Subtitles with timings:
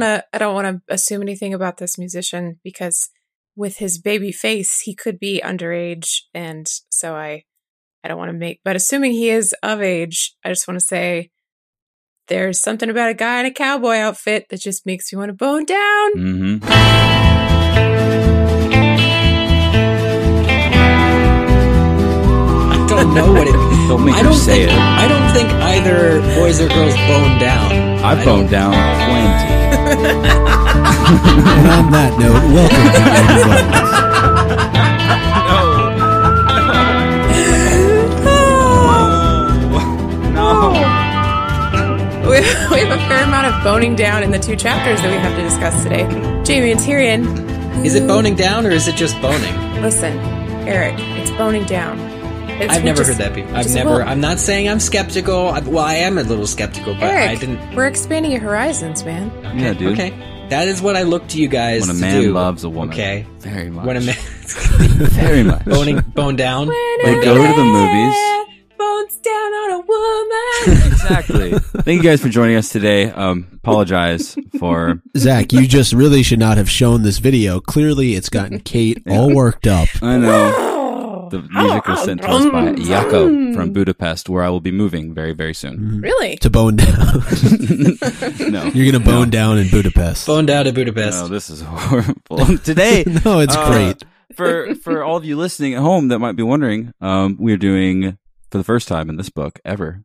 [0.00, 0.24] want to.
[0.32, 3.10] I don't want to assume anything about this musician because
[3.56, 7.44] with his baby face, he could be underage, and so I,
[8.04, 8.60] I don't want to make.
[8.64, 11.30] But assuming he is of age, I just want to say
[12.28, 15.34] there's something about a guy in a cowboy outfit that just makes me want to
[15.34, 16.14] bone down.
[16.14, 16.58] Mm-hmm.
[22.70, 23.52] I don't know what it.
[23.88, 24.72] Don't make I don't say think.
[24.72, 24.78] it.
[24.78, 27.72] I don't think either boys or girls bone down.
[28.04, 29.77] I've I boned down plenty.
[30.10, 34.78] And on that note, welcome to Everybody.
[40.34, 40.84] no.
[42.28, 42.34] We
[42.70, 45.34] we have a fair amount of boning down in the two chapters that we have
[45.36, 46.02] to discuss today.
[46.46, 49.54] Jaime and Tyrion, Is it boning down or is it just boning?
[49.82, 50.18] listen,
[50.68, 51.96] Eric, it's boning down.
[52.60, 53.56] It's, I've never just- heard that before.
[53.56, 53.90] I've never.
[53.90, 55.48] Well, I'm not saying I'm skeptical.
[55.48, 57.74] I, well, I am a little skeptical, but Eric, I didn't.
[57.76, 59.30] we're expanding your horizons, man.
[59.58, 59.92] Yeah, dude.
[59.92, 60.10] Okay,
[60.50, 61.82] that is what I look to you guys.
[61.82, 62.32] When a to man do.
[62.32, 62.90] loves a woman.
[62.94, 63.86] Okay, Very much.
[63.86, 64.16] when a man
[65.10, 65.64] Very much.
[65.64, 66.66] boning bone down.
[66.68, 67.50] They go down.
[67.54, 68.16] to the movies.
[68.78, 70.84] Bones down on a woman.
[70.98, 71.52] Exactly.
[71.82, 73.10] Thank you guys for joining us today.
[73.10, 75.00] Um, apologize for.
[75.16, 77.60] Zach, you just really should not have shown this video.
[77.60, 79.88] Clearly, it's gotten Kate all worked up.
[80.02, 80.74] I know
[81.30, 85.14] the music was sent to us by Jakob from Budapest, where I will be moving
[85.14, 86.00] very, very soon.
[86.00, 86.36] really?
[86.38, 86.88] To bone down.
[88.50, 90.26] no, You're going to bone down in Budapest.
[90.26, 91.20] Bone down to Budapest.
[91.20, 92.58] no, this is horrible.
[92.64, 94.02] Today, no, it's uh, great.
[94.34, 98.18] for for all of you listening at home that might be wondering, um, we're doing
[98.50, 100.02] for the first time in this book ever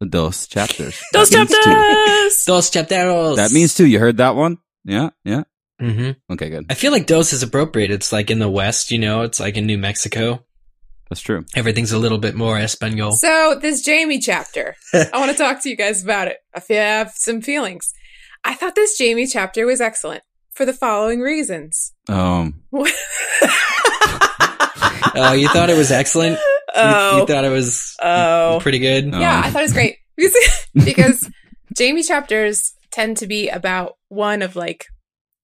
[0.00, 0.98] the Dos chapters.
[1.12, 1.62] Those That means two.
[1.62, 2.44] chapters.
[2.46, 3.36] Dos chapteros.
[3.36, 3.86] That means two.
[3.86, 4.56] You heard that one?
[4.84, 5.42] Yeah, yeah.
[5.78, 6.66] hmm Okay, good.
[6.70, 7.90] I feel like dos is appropriate.
[7.90, 9.22] It's like in the West, you know.
[9.22, 10.42] It's like in New Mexico.
[11.10, 11.44] That's true.
[11.56, 13.10] Everything's a little bit more Espanol.
[13.12, 16.36] So this Jaime chapter, I want to talk to you guys about it.
[16.54, 17.92] I feel I have some feelings.
[18.44, 21.92] I thought this Jaime chapter was excellent for the following reasons.
[22.08, 22.86] Um, oh,
[25.36, 26.38] you thought it was excellent.
[26.38, 29.06] You- oh, you, thought it was oh, pretty good.
[29.06, 29.18] No.
[29.20, 31.30] yeah, I thought it was great because, because
[31.78, 34.86] Jaime chapters tend to be about one of like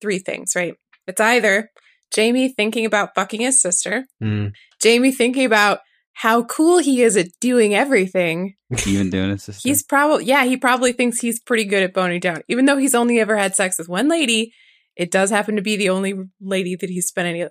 [0.00, 0.74] three things, right?
[1.06, 1.70] It's either
[2.14, 4.52] Jaime thinking about fucking his sister, Mm.
[4.82, 5.80] Jaime thinking about
[6.12, 8.54] how cool he is at doing everything.
[8.86, 9.68] even doing it, sister.
[9.68, 12.42] He's probably, yeah, he probably thinks he's pretty good at boning down.
[12.48, 14.52] Even though he's only ever had sex with one lady,
[14.96, 17.46] it does happen to be the only lady that he's spent any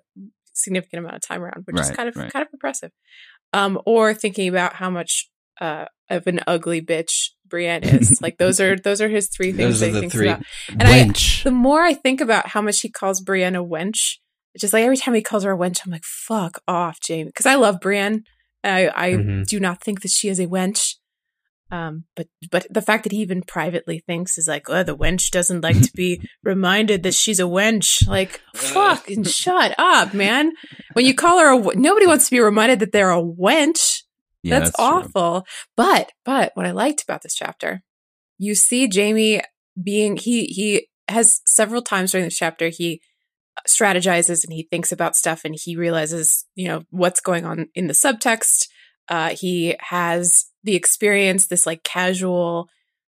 [0.54, 2.32] significant amount of time around, which is kind of right.
[2.32, 2.92] kind of impressive.
[3.54, 5.30] Um, or thinking about how much
[5.62, 8.20] uh of an ugly bitch Brienne is.
[8.22, 10.28] like those are those are his three things Those that are he the thinks three.
[10.28, 10.44] about.
[10.70, 11.44] And I, Wench.
[11.44, 14.18] the more I think about how much he calls Brienne a wench,
[14.56, 17.26] it's just like every time he calls her a wench, I'm like, fuck off, Jaime.
[17.26, 18.24] Because I love Brienne.
[18.64, 19.46] I, I Mhm.
[19.46, 20.96] do not think that she is a wench.
[21.72, 25.30] Um, but but the fact that he even privately thinks is like, oh, the wench
[25.32, 28.08] doesn't like to be reminded that she's a wench.
[28.08, 30.54] Like, fucking shut up, man.
[30.94, 34.04] When you call her a, w- nobody wants to be reminded that they're a wench.
[34.44, 34.86] Yeah, that's, true.
[34.86, 35.46] awful.
[35.76, 37.82] But but what I liked about this chapter,
[38.38, 39.42] you see Jaime
[39.82, 43.02] being he he has several times during this chapter he
[43.68, 47.88] strategizes and he thinks about stuff and he realizes you know what's going on in
[47.88, 48.68] the subtext.
[49.08, 52.68] Uh, he has the experience, this like casual,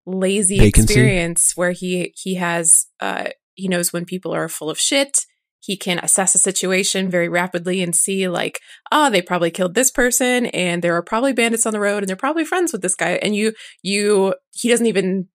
[0.06, 0.92] lazy Vacancy.
[0.92, 5.26] experience where he he has uh, he knows when people are full of shit.
[5.62, 9.90] He can assess a situation very rapidly and see like oh, they probably killed this
[9.90, 12.94] person and there are probably bandits on the road and they're probably friends with this
[12.94, 13.12] guy.
[13.22, 13.52] And you,
[13.82, 15.28] you, he doesn't even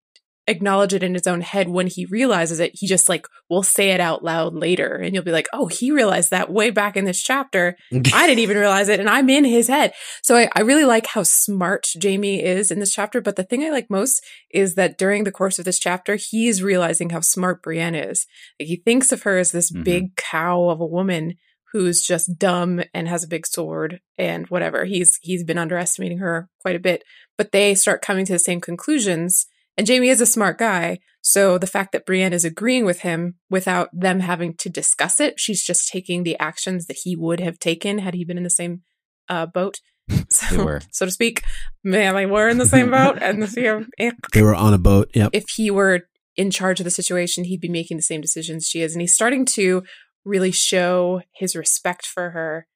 [0.47, 2.72] acknowledge it in his own head when he realizes it.
[2.75, 5.91] He just like will say it out loud later and you'll be like, oh, he
[5.91, 7.75] realized that way back in this chapter.
[7.91, 9.94] I didn't even realize it and I'm in his head.
[10.22, 13.22] So I, I really like how smart Jaime is in this chapter.
[13.22, 16.62] But the thing I like most is that during the course of this chapter, he's
[16.62, 18.27] realizing how smart Brienne is.
[18.59, 19.83] Like he thinks of her as this Mhm.
[19.83, 21.35] big cow of a woman
[21.73, 24.86] who's just dumb and has a big sword and whatever.
[24.86, 27.03] He's he's been underestimating her quite a bit,
[27.38, 29.47] but they start coming to the same conclusions.
[29.77, 33.36] And Jaime is a smart guy, so the fact that Brienne is agreeing with him
[33.50, 37.57] without them having to discuss it, she's just taking the actions that he would have
[37.57, 38.83] taken had he been in the same
[39.27, 39.80] uh, boat,
[40.30, 41.42] so, so to speak.
[41.83, 43.89] Man, they were in the same boat, and the same.
[44.33, 45.10] They were on a boat.
[45.13, 45.31] Yep.
[45.33, 46.01] If he were
[46.36, 49.13] in charge of the situation, he'd be making the same decisions she is, and he's
[49.13, 49.83] starting to
[50.25, 52.68] really show his respect for her.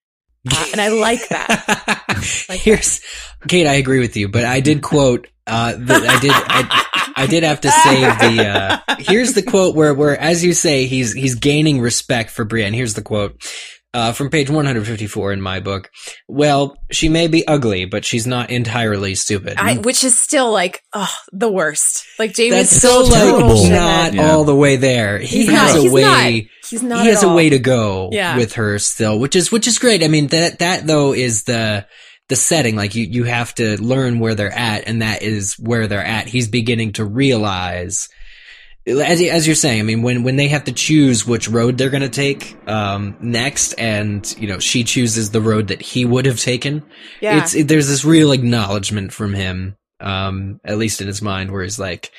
[0.51, 2.05] Uh, and I like that.
[2.49, 2.99] Like Here's
[3.47, 3.65] Kate.
[3.67, 5.27] I agree with you, but I did quote.
[5.47, 6.31] Uh, that I did.
[6.33, 6.85] I,
[7.19, 8.45] I did have to save the.
[8.47, 12.73] Uh, here's the quote where, where, as you say, he's he's gaining respect for Brienne.
[12.73, 13.41] Here's the quote.
[13.91, 15.89] uh, from page 154 in my book.
[16.27, 19.55] Well, she may be ugly, but she's not entirely stupid.
[19.57, 22.05] I, which is still like, oh, the worst.
[22.19, 23.67] Like Jaime's That's still still like terrible.
[23.69, 24.29] not Yeah.
[24.31, 25.17] all the way there.
[25.17, 26.01] He He's has not- a he's way.
[26.03, 26.49] not.
[26.69, 27.01] He's not.
[27.01, 28.37] he has at a way to go Yeah.
[28.37, 30.03] with her still, which is which is great.
[30.03, 31.87] I mean that that though is the
[32.29, 32.75] the setting.
[32.75, 36.27] Like you you have to learn where they're at, and that is where they're at.
[36.27, 38.09] He's beginning to realize.
[38.87, 41.91] As, as you're saying, I mean, when, when they have to choose which road they're
[41.91, 46.25] going to take, um, next, and, you know, she chooses the road that he would
[46.25, 46.83] have taken,
[47.21, 47.37] Yeah.
[47.43, 51.61] it's, it, there's this real acknowledgement from him, um, at least in his mind, where
[51.61, 52.09] he's like,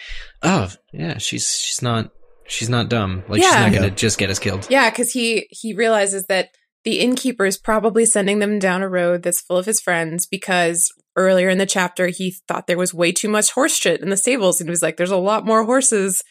[0.44, 2.12] oh, yeah, she's, she's not,
[2.46, 3.24] she's not dumb.
[3.26, 3.94] Like, she's not going to Yeah.
[3.94, 4.68] just get us killed.
[4.70, 6.50] Yeah, because he he realizes that
[6.84, 10.90] the innkeeper is probably sending them down a road that's full of his friends because
[11.16, 14.16] earlier in the chapter he thought there was way too much horse shit in the
[14.16, 16.22] stables and he was like, "There's a lot more horses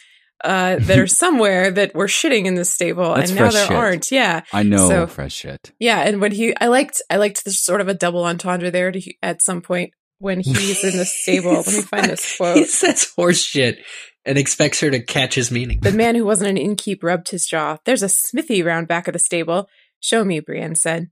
[0.44, 3.75] uh, that are somewhere that were shitting in the stable, That's and now there shit.
[3.75, 5.72] aren't." Yeah, I know So- fresh shit.
[5.80, 8.92] yeah, and when he, I liked, I liked this sort of a double entendre there
[8.92, 11.54] to, at some point when he's in the stable.
[11.54, 12.57] Let me find this quote.
[12.57, 13.80] He says horse shit
[14.25, 15.80] and expects her to catch his meaning.
[15.81, 17.78] The man who wasn't an innkeep rubbed his jaw.
[17.86, 19.68] There's a smithy round back of the stable.
[20.00, 21.07] Show me, Brienne said.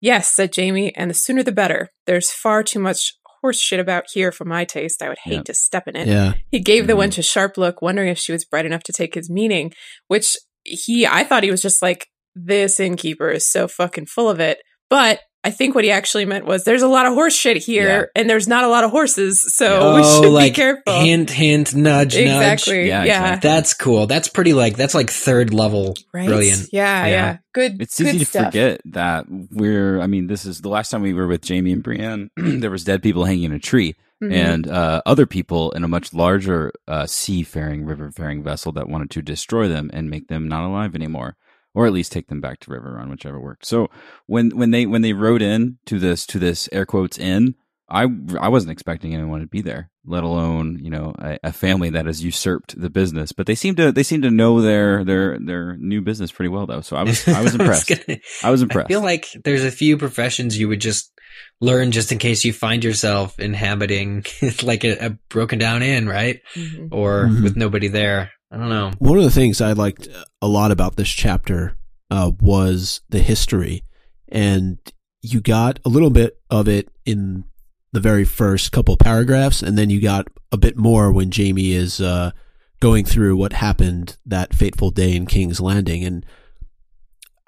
[0.00, 1.90] Yes, said Jaime, and the sooner the better.
[2.06, 5.02] There's far too much horse shit about here for my taste.
[5.02, 5.44] I would hate Yep.
[5.46, 6.08] to step in it.
[6.08, 6.32] Yeah.
[6.50, 7.08] He gave the Mhm.
[7.10, 9.72] wench a sharp look, wondering if she was bright enough to take his meaning,
[10.08, 14.40] which he, I thought he was just like, this innkeeper is so fucking full of
[14.40, 14.60] it.
[14.88, 18.10] But I think what he actually meant was there's a lot of horse shit here
[18.14, 19.40] and there's not a lot of horses.
[19.54, 21.00] So we oh, should like be careful.
[21.00, 22.16] hint, hint, nudge, nudge.
[22.16, 22.88] exactly.
[22.88, 23.18] Yeah, Yeah.
[23.34, 23.48] exactly.
[23.50, 24.06] That's cool.
[24.06, 26.26] That's pretty like that's like third level Right.
[26.28, 26.68] brilliant.
[26.72, 27.10] Yeah, yeah.
[27.12, 27.36] Yeah.
[27.54, 27.80] Good.
[27.80, 28.46] It's good easy to stuff.
[28.46, 30.00] forget that we're.
[30.00, 32.30] I mean, this is the last time we were with Jaime and Brienne.
[32.36, 34.32] there was dead people hanging in a tree, Mhm.
[34.32, 39.22] and uh, other people in a much larger uh, seafaring, river-faring vessel that wanted to
[39.22, 41.36] destroy them and make them not alive anymore,
[41.74, 43.66] or at least take them back to Riverrun, whichever worked.
[43.66, 43.88] So
[44.26, 47.54] when when they when they rode in to this to this air quotes inn,
[47.88, 48.06] I
[48.38, 52.06] I wasn't expecting anyone to be there, let alone you know a, a family that
[52.06, 53.32] has usurped the business.
[53.32, 56.66] But they seem to they seem to know their their their new business pretty well
[56.66, 56.80] though.
[56.82, 57.88] So I was I was impressed.
[57.88, 58.86] gonna- I was impressed.
[58.86, 61.12] I feel like there's a few professions you would just
[61.60, 64.24] learn just in case you find yourself inhabiting
[64.62, 66.40] like a, a broken down inn, right?
[66.54, 66.88] Mhm.
[66.92, 67.42] Or Mhm.
[67.44, 68.30] with nobody there.
[68.50, 68.92] I don't know.
[68.98, 70.08] One of the things I liked
[70.42, 71.76] a lot about this chapter
[72.10, 73.84] uh, was the history,
[74.28, 74.78] and
[75.22, 77.44] you got a little bit of it in
[77.92, 82.00] the very first couple paragraphs, and then you got a bit more when Jaime is
[82.00, 82.32] uh,
[82.80, 86.26] going through what happened that fateful day in King's Landing, and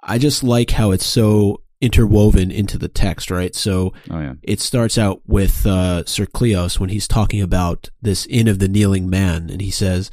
[0.02, 3.54] I just like how it's so interwoven into the text, right?
[3.56, 4.34] So oh yeah.
[4.42, 8.68] it starts out with uh, Sir Cleos when he's talking about this Inn of the
[8.68, 10.10] Kneeling Man, and he says,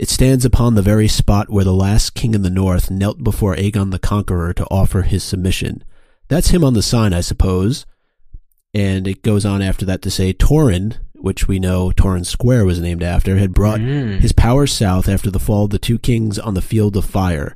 [0.00, 3.54] It stands upon the very spot where the last king in the north knelt before
[3.54, 5.84] Aegon the Conqueror to offer his submission.
[6.28, 7.84] That's him on the sign, I suppose.
[8.72, 12.80] And it goes on after that to say, Torrhen, which we know Torrhen Square was
[12.80, 14.20] named after, had brought Mm.
[14.20, 17.54] his power south after the fall of the two kings on the field of fire.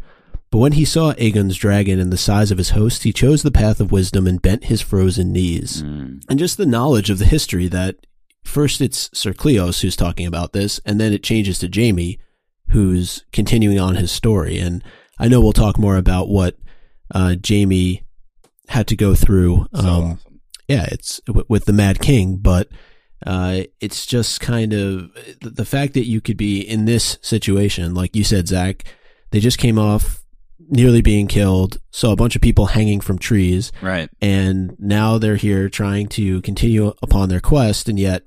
[0.51, 3.51] But when he saw Aegon's dragon and the size of his host, he chose the
[3.51, 5.83] path of wisdom and bent his frozen knees.
[5.83, 6.23] Mm.
[6.29, 8.07] And just the knowledge of the history that
[8.45, 12.19] first it's Sir Cleos who's talking about this, and then it changes to Jaime,
[12.75, 14.59] who's continuing on his story.
[14.59, 14.83] And
[15.19, 16.57] I know we'll talk more about what
[17.15, 18.03] uh, Jaime
[18.69, 19.67] had to go through.
[19.75, 20.41] So um, awesome.
[20.69, 22.69] yeah, it's w- with the Mad King, but
[23.27, 25.11] uh, it's just kind of
[25.41, 28.85] the the fact that you could be in this situation, like you said, Zach.
[29.31, 30.25] They just came off
[30.69, 34.09] nearly being killed, saw a bunch of people hanging from trees, Right.
[34.21, 38.23] and now they're here trying to continue upon their quest, and yet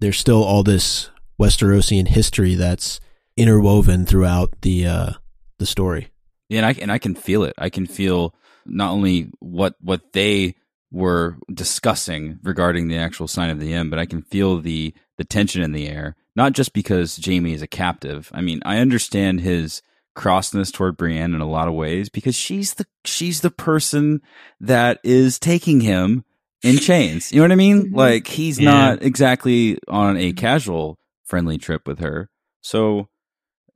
[0.00, 1.10] there's still all this
[1.40, 2.98] Westerosian history that's
[3.38, 5.10] interwoven throughout the uh,
[5.58, 6.08] the story.
[6.48, 7.54] Yeah, and I and I can feel it.
[7.58, 8.34] I can feel
[8.66, 10.54] not only what what they
[10.90, 15.24] were discussing regarding the actual sign of the end, but I can feel the the
[15.24, 16.16] tension in the air.
[16.36, 18.30] Not just because Jaime is a captive.
[18.32, 19.82] I mean, I understand his
[20.16, 24.20] crossness toward Brienne in a lot of ways because she's the she's the person
[24.60, 26.24] that is taking him
[26.62, 27.30] in chains.
[27.32, 27.90] You know what I mean?
[27.92, 27.96] Mhm.
[27.96, 28.70] Like he's Yeah.
[28.70, 32.30] not exactly on a casual friendly trip with her.
[32.62, 33.08] So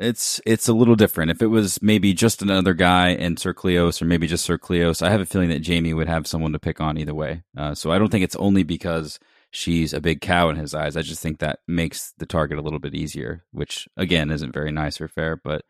[0.03, 1.31] it's it's a little different.
[1.31, 5.03] If it was maybe just another guy and Sir Cleos, or maybe just Sir Cleos,
[5.03, 7.43] I have a feeling that Jaime would have someone to pick on either way.
[7.57, 9.19] Uh, so I don't think it's only because
[9.51, 10.97] she's a big cow in his eyes.
[10.97, 14.73] I just think that makes the target a little bit easier, which again isn't very
[14.73, 15.37] nice or fair.
[15.37, 15.65] But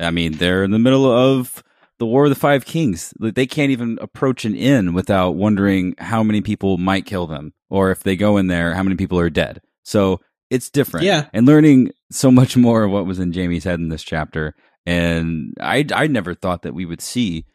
[0.00, 1.62] I mean, they're in the middle of
[1.98, 3.12] the War of the Five Kings.
[3.18, 7.90] They can't even approach an inn without wondering how many people might kill them, or
[7.90, 9.60] if they go in there, how many people are dead.
[9.82, 10.20] So
[10.50, 11.06] it's different.
[11.06, 11.26] Yeah.
[11.32, 14.54] And learning so much more of what was in Jaime's head in this chapter.
[14.86, 17.46] And I, I never thought that we would see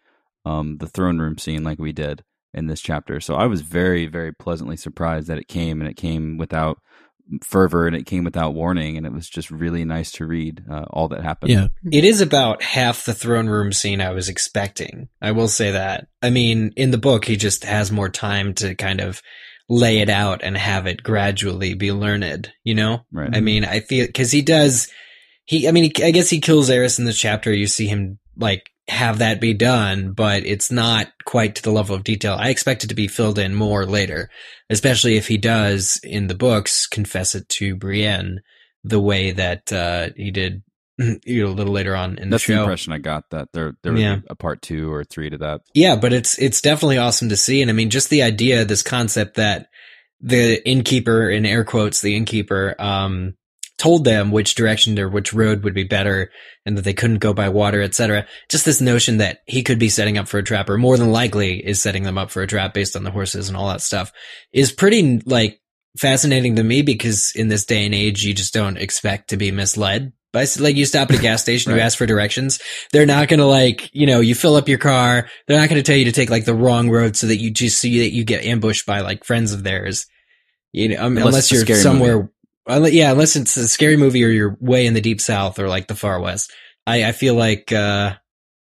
[0.45, 2.23] um, the throne room scene like we did
[2.53, 3.19] in this chapter.
[3.19, 6.79] So I was very, very pleasantly surprised that it came and it came without
[7.43, 10.85] fervor and it came without warning and it was just really nice to read uh,
[10.89, 11.51] all that happened.
[11.51, 11.67] Yeah.
[11.91, 15.09] It is about half the throne room scene I was expecting.
[15.21, 16.07] I will say that.
[16.21, 19.21] I mean, in the book, he just has more time to kind of
[19.69, 23.05] lay it out and have it gradually be learned, you know?
[23.11, 23.35] Right.
[23.35, 24.89] I mean, I feel, cause he does,
[25.45, 27.53] he, I mean, he, I guess he kills Aerys in this chapter.
[27.53, 31.95] You see him like have that be done, but it's not quite to the level
[31.95, 32.37] of detail.
[32.39, 34.29] I expect it to be filled in more later,
[34.69, 38.39] especially if he does in the books confess it to Brienne
[38.83, 40.63] the way that, uh, he did,
[41.25, 43.73] you know, a little later on in That's the the impression I got that there
[43.83, 44.15] there would Yeah.
[44.17, 45.61] be a part two or three to that.
[45.73, 48.83] Yeah, but it's it's definitely awesome to see, and I mean, just the idea, this
[48.83, 49.67] concept that
[50.19, 53.35] the innkeeper, in air quotes, the innkeeper, um,
[53.77, 56.31] told them which direction or which road would be better,
[56.65, 58.25] and that they couldn't go by water, etc.
[58.49, 61.11] Just this notion that he could be setting up for a trap, or more than
[61.11, 63.81] likely is setting them up for a trap based on the horses and all that
[63.81, 64.11] stuff,
[64.51, 65.61] is pretty like
[65.99, 69.51] fascinating to me because in this day and age, you just don't expect to be
[69.51, 70.11] misled.
[70.37, 72.59] By, like you stop at a gas station, you ask for directions.
[72.93, 75.27] They're not going to like, you know, you fill up your car.
[75.47, 77.49] They're not going to tell you to take like the wrong road so that you
[77.49, 80.05] just see that you get ambushed by like friends of theirs.
[80.73, 82.29] You know, um, Unless unless, you're somewhere,
[82.69, 85.67] unle- yeah, unless it's a scary movie or you're way in the deep south or
[85.67, 86.53] like the far west.
[86.85, 88.13] I, I feel like, uh,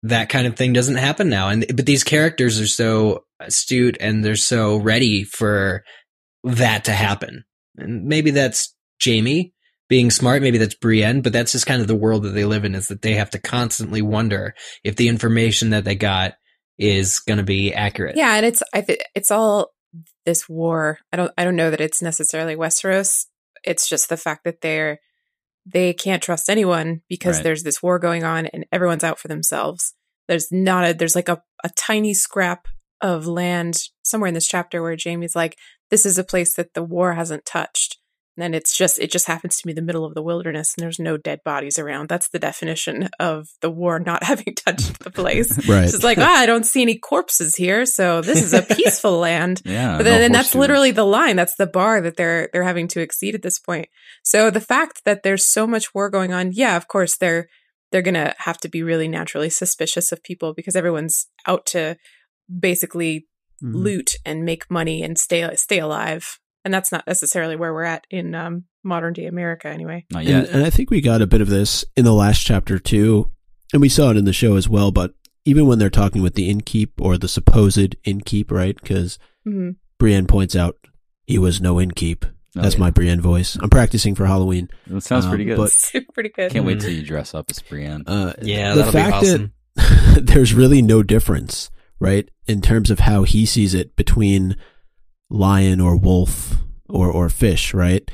[0.03, 1.49] that kind of thing doesn't happen now.
[1.49, 5.83] And, but these characters are so astute and they're so ready for
[6.43, 7.45] that to happen.
[7.79, 9.55] And maybe that's Jaime
[9.89, 10.43] being smart.
[10.43, 12.89] Maybe that's Brienne, but that's just kind of the world that they live in is
[12.89, 16.35] that they have to constantly wonder if the information that they got
[16.79, 18.17] is going to be accurate.
[18.17, 19.73] Yeah, and it's I th- it's all
[20.25, 20.99] this war.
[21.13, 23.27] I don't I don't know that it's necessarily Westeros.
[23.63, 25.01] It's just the fact that they're
[25.67, 27.45] they can't trust anyone because Right.
[27.45, 29.95] there's this war going on and everyone's out for themselves.
[30.29, 32.67] There's not a there's like a, a tiny scrap
[33.01, 35.57] of land somewhere in this chapter where Jaime's like,
[35.91, 37.99] this is a place that the war hasn't touched.
[38.37, 40.99] And it's just it just happens to be the middle of the wilderness and there's
[40.99, 42.09] no dead bodies around.
[42.09, 45.57] That's the definition of the war not having touched the place.
[45.69, 45.85] Right.
[45.85, 49.63] It's like, ah, I don't see any corpses here, so this is a peaceful land.
[49.65, 49.97] Yeah.
[49.97, 51.37] But then, no and that's literally the line.
[51.37, 53.89] That's the bar that they're they're having to exceed at this point.
[54.25, 57.49] So the fact that there's so much war going on, yeah, of course they're
[57.93, 61.97] they're gonna have to be really naturally suspicious of people because everyone's out to
[62.61, 63.27] basically
[63.63, 63.75] Mhm.
[63.85, 66.39] loot and make money and stay stay alive.
[66.65, 70.07] And that's not necessarily where we're at in um, modern day America, anyway.
[70.11, 70.49] Not And, yet.
[70.51, 73.31] and I think we got a bit of this in the last chapter too,
[73.73, 74.91] and we saw it in the show as well.
[74.91, 78.77] But even when they're talking with the innkeep or the supposed innkeep, right?
[78.81, 80.77] Because hmm Brienne points out
[81.27, 82.25] he was no innkeep.
[82.57, 82.81] Oh, That's yeah.
[82.81, 83.57] my Brienne voice.
[83.57, 84.69] I'm practicing for Halloween.
[84.87, 85.57] That sounds um, pretty good.
[85.57, 86.51] but- Pretty good.
[86.53, 86.81] Can't wait Mm.
[86.83, 88.05] till you dress up as Brienne.
[88.07, 89.53] Uh, Yeah, the that'll be fact awesome.
[89.77, 94.57] that there's really no difference, right, in terms of how he sees it between
[95.35, 96.57] lion or wolf
[96.89, 98.09] or or fish, right?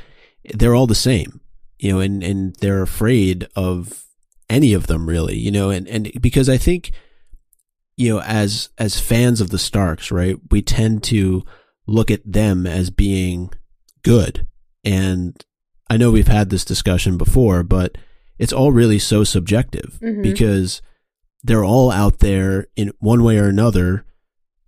[0.55, 1.41] They're all the same,
[1.79, 4.05] you know, and and they're afraid of
[4.49, 6.93] any of them really, you know, and and because I think
[7.97, 11.45] you know as as fans of the Starks, right, we tend to
[11.87, 13.51] look at them as being
[14.03, 14.47] good.
[14.85, 15.37] And
[15.91, 17.99] I know we've had this discussion before, but
[18.39, 20.23] it's all really so subjective Mhm.
[20.23, 20.81] because
[21.43, 24.05] they're all out there in one way or another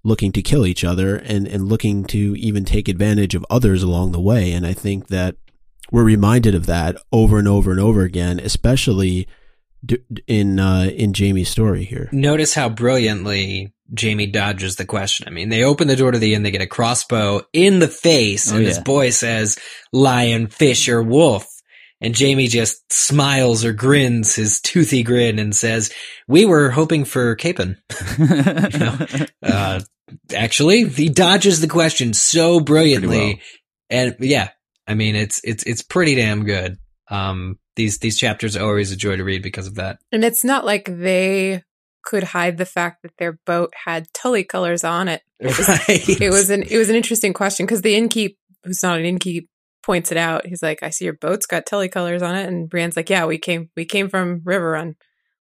[0.05, 4.13] looking to kill each other and, and looking to even take advantage of others along
[4.13, 4.53] the way.
[4.53, 5.37] And I think that
[5.91, 9.29] we're reminded of that over and over and over again, especially
[10.27, 12.09] in uh, in Jaime's story here.
[12.13, 15.27] Notice how brilliantly Jaime dodges the question.
[15.29, 17.89] I mean, they open the door to the inn, they get a crossbow in the
[17.89, 19.59] face, Oh, and this boy says,
[19.93, 21.47] lion, fish, or wolf.
[22.03, 25.93] And Jaime just smiles or grins his toothy grin and says,
[26.27, 27.81] we were hoping for Capon.
[29.43, 29.81] Uh,
[30.35, 33.35] actually, he dodges the question so brilliantly.
[33.35, 33.43] Pretty
[33.91, 34.51] And yeah,
[34.87, 36.79] I mean, it's, it's, it's pretty damn good.
[37.11, 39.99] Um, these, these chapters are always a joy to read because of that.
[40.13, 41.65] And it's not like they
[42.03, 45.23] could hide the fact that their boat had Tully colors on it.
[45.43, 46.21] Right.
[46.21, 49.49] It was an it was an interesting question because the innkeep, who's not an innkeep,
[49.83, 50.47] points it out.
[50.47, 53.27] He's like, "I see your boat's got Tully colors on it," and Brienne's like, "Yeah,
[53.27, 54.95] we came we came from Riverrun."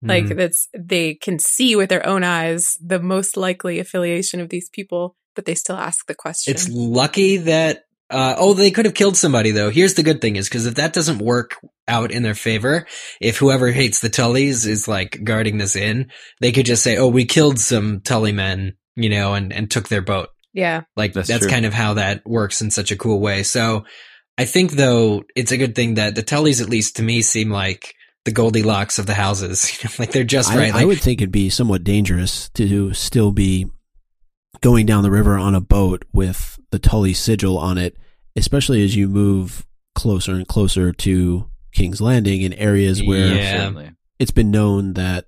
[0.02, 0.38] Like Mhm.
[0.38, 5.18] that's they can see with their own eyes the most likely affiliation of these people,
[5.36, 6.54] but they still ask the question.
[6.54, 9.70] It's lucky that uh, oh they could have killed somebody though.
[9.70, 12.88] Here's the good thing is because if that doesn't work out in their favor,
[13.20, 17.10] if whoever hates the Tullys is like guarding this inn, they could just say, "Oh,
[17.10, 20.30] we killed some Tully men," you know, and and took their boat.
[20.54, 23.44] yeah, Like That's that's, kind of how that works in such a cool way.
[23.44, 23.84] So
[24.40, 27.50] I think though it's a good thing that the Tullys at least to me seem
[27.52, 27.94] like
[28.26, 29.70] the the Goldilocks of the houses.
[29.84, 30.74] You know, like they're just I, right.
[30.74, 33.70] I Like, would think it'd be somewhat dangerous to still be
[34.62, 37.98] going down the river on a boat with the Tully sigil on it,
[38.36, 39.66] especially as you move
[39.96, 43.90] closer and closer to King's Landing in areas where Yeah.
[44.20, 45.26] It's been known that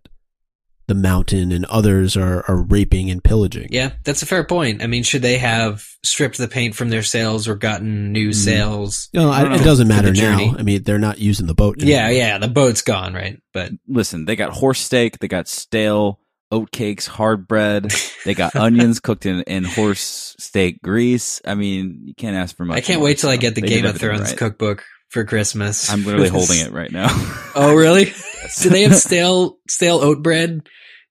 [0.91, 3.69] the mountain and others are, are raping and pillaging.
[3.71, 4.83] yeah, that's a fair point.
[4.83, 8.36] I mean, should they have stripped the paint from their sails or gotten new Mhm.
[8.36, 9.07] sails?
[9.13, 10.55] No, I I, it doesn't matter now.
[10.60, 11.77] I mean, they're not using the boat.
[11.79, 12.17] Yeah, anymore.
[12.17, 13.39] yeah, the boat's gone, right?
[13.53, 16.19] But Listen, they got horse steak, they got stale
[16.51, 17.93] oat cakes, hard bread,
[18.25, 21.39] they got onions cooked in, in horse steak grease.
[21.45, 22.77] I mean, you can't ask for much.
[22.77, 24.38] I can't more, wait till I get the they Game of Thrones right.
[24.38, 25.91] cookbook for Christmas.
[25.91, 27.07] I'm literally holding it right now.
[27.53, 28.13] Oh, really?
[28.61, 30.61] Do they have stale stale oat bread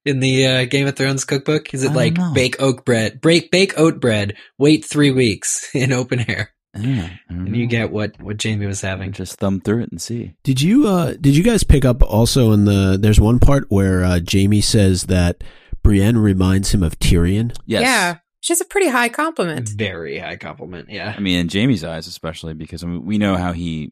[0.07, 1.75] in the uh, Game of Thrones cookbook?
[1.75, 2.33] Is it don't like know.
[2.35, 7.54] bake oat bread, break bake oat bread, wait three weeks in open air, Yeah, and
[7.54, 9.12] you get what what Jaime was having?
[9.12, 10.35] just thumb through it and see.
[10.45, 14.02] Did you uh did you guys pick up also in the there's one part where
[14.02, 15.45] uh, Jaime says that
[15.83, 17.54] Brienne reminds him of Tyrion.
[17.66, 17.83] Yes.
[17.83, 18.16] Yeah.
[18.41, 19.69] Which is a pretty high compliment.
[19.69, 20.89] Very high compliment.
[20.89, 21.15] Yeah.
[21.17, 23.91] I mean, in Jaime's eyes, especially because I mean, we know how he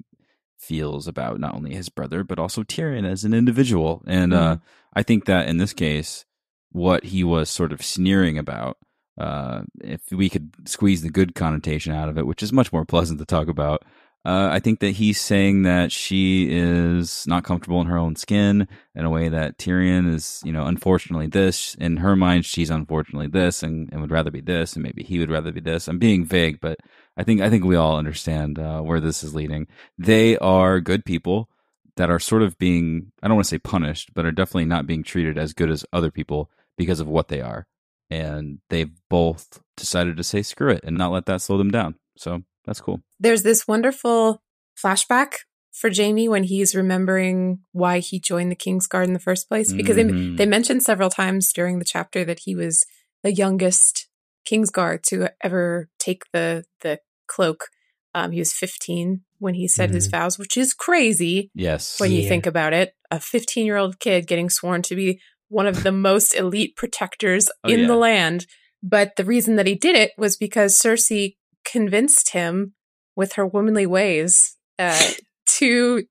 [0.59, 4.57] feels about not only his brother but also Tyrion as an individual, and uh,
[4.95, 6.25] I think that in this case,
[6.73, 8.79] what he was sort of sneering about,
[9.19, 12.85] uh, if we could squeeze the good connotation out of it, which is much more
[12.85, 13.85] pleasant to talk about.
[14.29, 18.69] Uh, I think that he's saying that she is not comfortable in her own skin
[18.95, 21.75] in a way that Tyrion is, you know, unfortunately this.
[21.77, 25.19] In her mind, she's unfortunately this and, and would rather be this, and maybe he
[25.19, 25.89] would rather be this.
[25.89, 26.77] I'm being vague, but
[27.17, 29.67] I think I think we all understand uh, where this is leading.
[29.97, 31.49] They are good people
[31.97, 34.87] that are sort of being I don't want to say punished, but are definitely not
[34.87, 37.67] being treated as good as other people because of what they are.
[38.11, 41.95] And they've both decided to say screw it and not let that slow them down.
[42.19, 43.01] So that's cool.
[43.19, 44.43] There's this wonderful
[44.83, 45.33] flashback
[45.73, 49.73] for Jaime when he's remembering why he joined the King's Guard in the first place.
[49.73, 50.37] Because Mhm.
[50.37, 52.85] they, they mentioned several times during the chapter that he was
[53.23, 54.09] the youngest
[54.45, 57.69] King's Guard to ever take the, the cloak.
[58.15, 62.01] Um, he was 15 when he said his vows, which is crazy Yes.
[62.01, 62.29] when you Yeah.
[62.29, 62.95] think about it.
[63.11, 67.49] A 15 year old kid getting sworn to be one of the most elite protectors
[67.65, 67.87] Oh, in yeah.
[67.87, 68.47] the land.
[68.83, 71.37] But the reason that he did it was because Cersei
[71.71, 72.75] convinced him
[73.17, 75.11] with her womanly ways uh,
[75.47, 76.05] to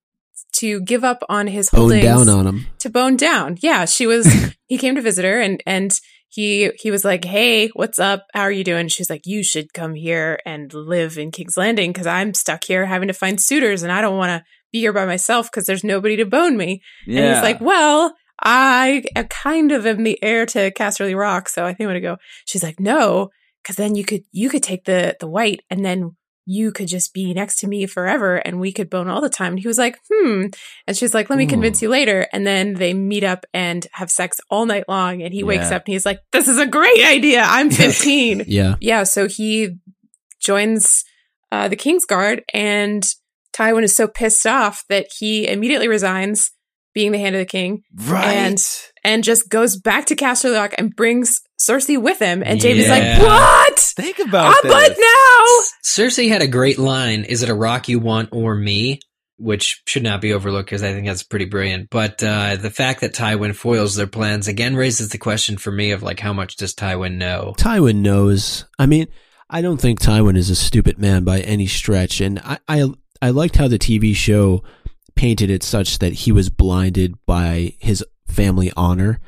[0.54, 2.67] to give up on his Bone down on him.
[2.80, 3.58] to bone down.
[3.62, 4.28] Yeah, she was.
[4.67, 5.91] he came to visit her, and and
[6.30, 8.26] he he was like, "Hey, what's up?
[8.34, 11.91] How are you doing?" She's like, "You should come here and live in King's Landing
[11.91, 14.93] because I'm stuck here having to find suitors, and I don't want to be here
[14.93, 17.22] by myself because there's nobody to bone me." yeah.
[17.22, 21.65] And he's like, "Well." I uh, kind of am the heir to Casterly Rock, so
[21.65, 22.17] I think I'm gonna go.
[22.46, 23.32] She's like, no,
[23.67, 27.13] because then you could you could take the the white, and then you could just
[27.13, 29.51] be next to me forever, and we could bone all the time.
[29.51, 30.45] And he was like, hmm.
[30.88, 32.25] And she's like, let me convince you later.
[32.32, 35.21] And then they meet up and have sex all night long.
[35.21, 37.41] And he wakes up and he's like, this is a great idea.
[37.41, 38.45] I'm 15.
[38.47, 38.75] Yeah.
[38.80, 39.75] yeah, so he
[40.39, 41.03] joins
[41.51, 43.03] uh, the King's Guard, and
[43.53, 46.51] Tywin is so pissed off that he immediately resigns
[46.93, 48.25] being the hand of the king right.
[48.25, 48.65] and-
[49.08, 52.43] and just goes back to Castle Rock and brings Cersei with him.
[52.46, 52.91] And Jaime's Yeah.
[52.91, 53.80] like, what?
[53.80, 55.46] Think about I'm like, now.
[55.84, 57.24] Cersei had a great line.
[57.24, 59.00] Is it a rock you want or me?
[59.39, 61.89] Which should not be overlooked because I think that's pretty brilliant.
[61.89, 65.91] But uh, the fact that Tywin foils their plans again raises the question for me
[65.91, 67.54] of like how much does Tywin know?
[67.58, 68.65] Tywin knows.
[68.80, 69.08] I mean,
[69.50, 72.89] I don't think Tywin is a stupid man by any stretch, and I I,
[73.22, 74.63] I liked how the TV show
[75.15, 79.19] painted it such that he was blinded by his family honor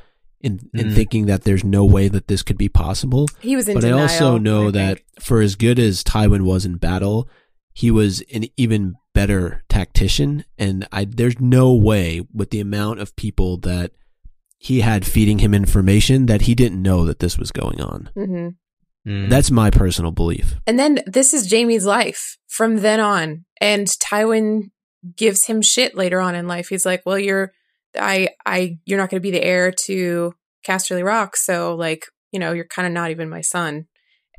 [0.41, 0.95] in, in Mm.
[0.95, 3.27] thinking that there's no way that this could be possible.
[3.41, 6.65] He was in but I also know I that for as good as Tywin was
[6.65, 7.27] in battle,
[7.73, 13.15] he was an even better tactician, and I there's no way with the amount of
[13.15, 13.91] people that
[14.57, 18.09] he had feeding him information that he didn't know that this was going on.
[18.15, 18.55] Mhm.
[19.07, 19.29] Mm.
[19.29, 20.55] That's my personal belief.
[20.67, 23.45] And then this is Jaime's life from then on.
[23.61, 24.71] And Tywin
[25.15, 26.67] gives him shit later on in life.
[26.67, 27.53] He's like, well, you're,
[27.97, 30.33] I, I, you're not going to be the heir to
[30.67, 31.35] Casterly Rock.
[31.35, 33.85] So like, you know, you're kind of not even my son.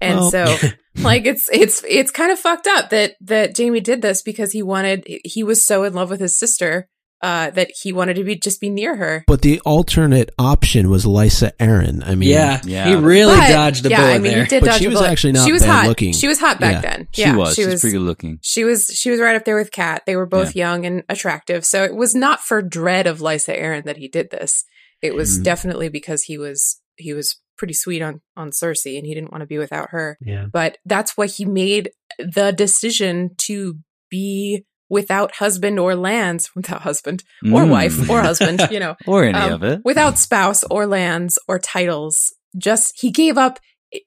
[0.00, 0.56] And Well- so
[0.96, 4.62] like it's, it's, it's kind of fucked up that, that Jaime did this because he
[4.62, 6.88] wanted, he was so in love with his sister,
[7.22, 9.24] uh, that he wanted to be, just be near her.
[9.26, 12.02] But the alternate option was Lysa Arryn.
[12.06, 12.88] I mean, yeah, Yeah.
[12.88, 14.42] he really But- dodged a yeah, bullet I mean, there.
[14.44, 15.11] he did But dodge she was bullet.
[15.11, 15.87] actually not she was bad hot.
[15.88, 16.12] looking.
[16.14, 16.90] She was hot back Yeah.
[16.90, 17.09] then.
[17.12, 17.54] She yeah, was.
[17.54, 18.38] She was pretty good looking.
[18.42, 20.02] She was she was right up there with Kat.
[20.06, 21.64] They were both young and attractive.
[21.66, 24.64] So it was not for dread of Lysa Arryn that he did this.
[25.02, 25.44] It was Mhm.
[25.44, 29.42] definitely because he was he was pretty sweet on on Cersei and he didn't want
[29.42, 30.16] to be without her.
[30.24, 30.46] yeah.
[30.50, 33.78] But that's why he made the decision to
[34.11, 37.70] be without husband or lands, without husband or Mm.
[37.70, 39.81] wife or husband, you know, or any um, of it.
[39.85, 42.35] without spouse or lands or titles.
[42.59, 43.59] Just he gave up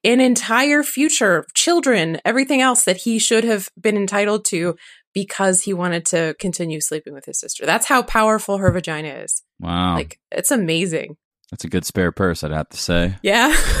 [0.04, 4.76] an entire future, children, everything else that he should have been entitled to
[5.12, 7.64] because he wanted to continue sleeping with his sister.
[7.66, 9.42] That's how powerful her vagina is.
[9.60, 11.16] Wow, Like it's amazing.
[11.54, 13.14] That's a good spare purse, I'd have to say.
[13.22, 13.54] Yeah.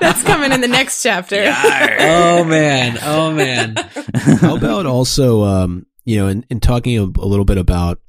[0.00, 1.36] That's coming in the next chapter.
[1.46, 3.76] oh man, oh man.
[4.40, 8.00] How about also, um, you know, in, in talking a, a little bit about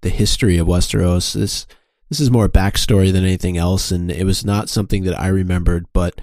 [0.00, 1.66] the history of Westeros, this
[2.08, 5.84] this is more backstory than anything else, and it was not something that I remembered.
[5.92, 6.18] But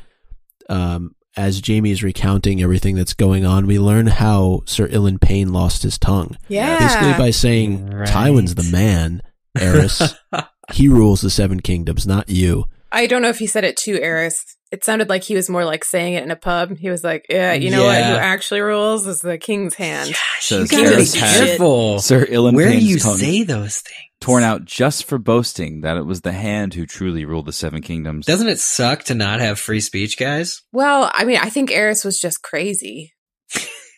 [0.67, 5.53] um, as Jaime is recounting everything that's going on, we learn how Sir Ilyn Payne
[5.53, 6.79] lost his tongue, Yeah.
[6.79, 8.09] basically by saying Right.
[8.09, 9.21] Tywin's the man,
[9.59, 10.15] Aerys.
[10.71, 12.65] he rules the Seven Kingdoms, not you.
[12.91, 14.43] I don't know if he said it to Aerys.
[14.71, 16.77] It sounded like he was more like saying it in a pub.
[16.77, 18.03] He was like, "Yeah, you know what?
[18.03, 21.99] Who actually rules is the king's hand." Gosh, So you Sir gotta be careful.
[21.99, 23.99] Sir Ilyn Where do you tongue say those things?
[24.23, 27.81] torn out just for boasting that it was the hand who truly ruled the Seven
[27.81, 28.25] Kingdoms.
[28.25, 30.61] Doesn't it suck to not have free speech, guys?
[30.71, 33.13] Well, I mean, I think Aerys was just crazy.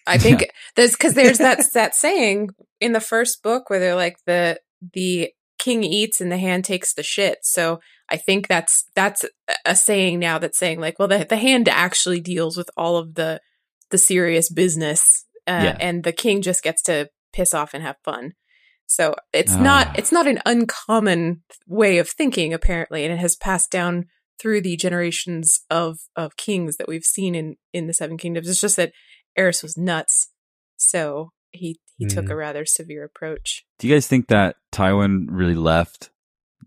[0.08, 2.50] I think there's because there's that that saying
[2.82, 4.60] in the first book where they're like the
[4.94, 7.40] the king eats and the hand takes the shit.
[7.44, 9.26] So I think that's that's
[9.66, 13.16] a saying now that's saying like, well, the the hand actually deals with all of
[13.16, 13.42] the
[13.92, 15.78] the serious business, uh, Yeah.
[15.80, 18.34] and the king just gets to piss off and have fun.
[18.88, 19.62] So it's Ah.
[19.62, 24.06] not it's not an uncommon way of thinking apparently, and it has passed down
[24.40, 28.48] through the generations of of kings that we've seen in in the Seven Kingdoms.
[28.50, 28.92] It's just that
[29.38, 30.30] Aerys was nuts,
[30.78, 32.32] so he he took Mm.
[32.32, 33.66] a rather severe approach.
[33.80, 36.10] Do you guys think that Tywin really left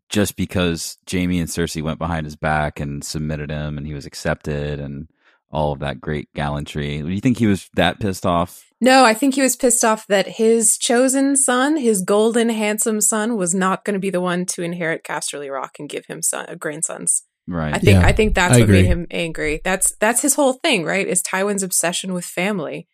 [0.08, 4.06] just because Jaime and Cersei went behind his back and submitted him and he was
[4.06, 5.08] accepted and
[5.50, 7.02] all of that great gallantry?
[7.02, 8.64] Do you think he was that pissed off?
[8.80, 13.36] No, I think he was pissed off that his chosen son, his golden, handsome son,
[13.36, 16.46] was not going to be the one to inherit Casterly Rock and give him son,
[16.48, 17.24] uh, grandsons.
[17.46, 17.74] Right.
[17.74, 19.60] I think Yeah, I think that's I what made him angry.
[19.64, 21.06] That's that's his whole thing, right?
[21.08, 22.86] Is Tywin's obsession with family.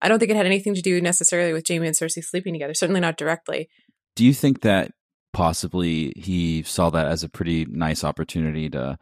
[0.00, 2.74] I don't think it had anything to do necessarily with Jaime and Cersei sleeping together.
[2.74, 3.68] Certainly not directly.
[4.14, 4.92] Do you think that
[5.32, 8.98] possibly he saw that as a pretty nice opportunity to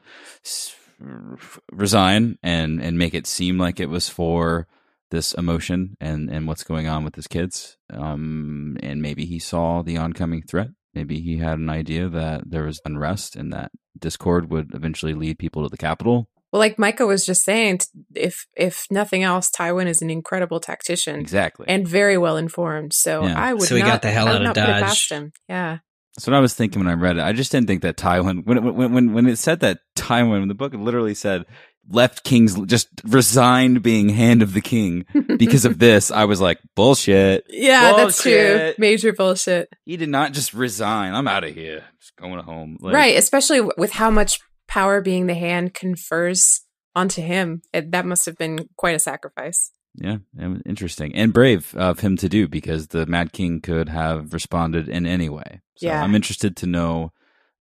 [1.72, 4.66] resign and and make it seem like it was for
[5.11, 9.82] this emotion and and what's going on with his kids um and maybe he saw
[9.82, 14.50] the oncoming threat maybe he had an idea that there was unrest and that discord
[14.50, 17.80] would eventually lead people to the capital Well, like Micah was just saying,
[18.14, 22.94] if if nothing else, Tywin is an incredible tactician exactly and very well informed.
[22.94, 23.38] So Yeah.
[23.38, 25.08] I would So he not, got the hell I out of not put it Dodge.
[25.10, 25.32] him.
[25.50, 25.78] Yeah.
[26.18, 27.22] So what I was thinking when I read it.
[27.22, 30.30] I just didn't think that Tywin when it, when when when it said that Tywin
[30.30, 31.44] when the book literally said
[31.88, 35.04] left kings just resigned being hand of the king
[35.36, 36.10] because of this.
[36.10, 37.44] I was like bullshit.
[37.50, 38.72] yeah, that's true.
[38.78, 39.68] Major bullshit.
[39.84, 41.14] He did not just resign.
[41.14, 41.84] I'm out of here.
[42.00, 42.78] Just going home.
[42.80, 46.62] Like, right, especially with how much power being the hand confers
[46.94, 47.62] onto him.
[47.72, 49.72] It, that must have been quite a sacrifice.
[49.98, 50.18] Yeah,
[50.66, 55.07] interesting and brave of him to do because the Mad King could have responded in
[55.07, 55.62] any way.
[55.76, 56.02] So Yeah.
[56.02, 57.12] I'm interested to know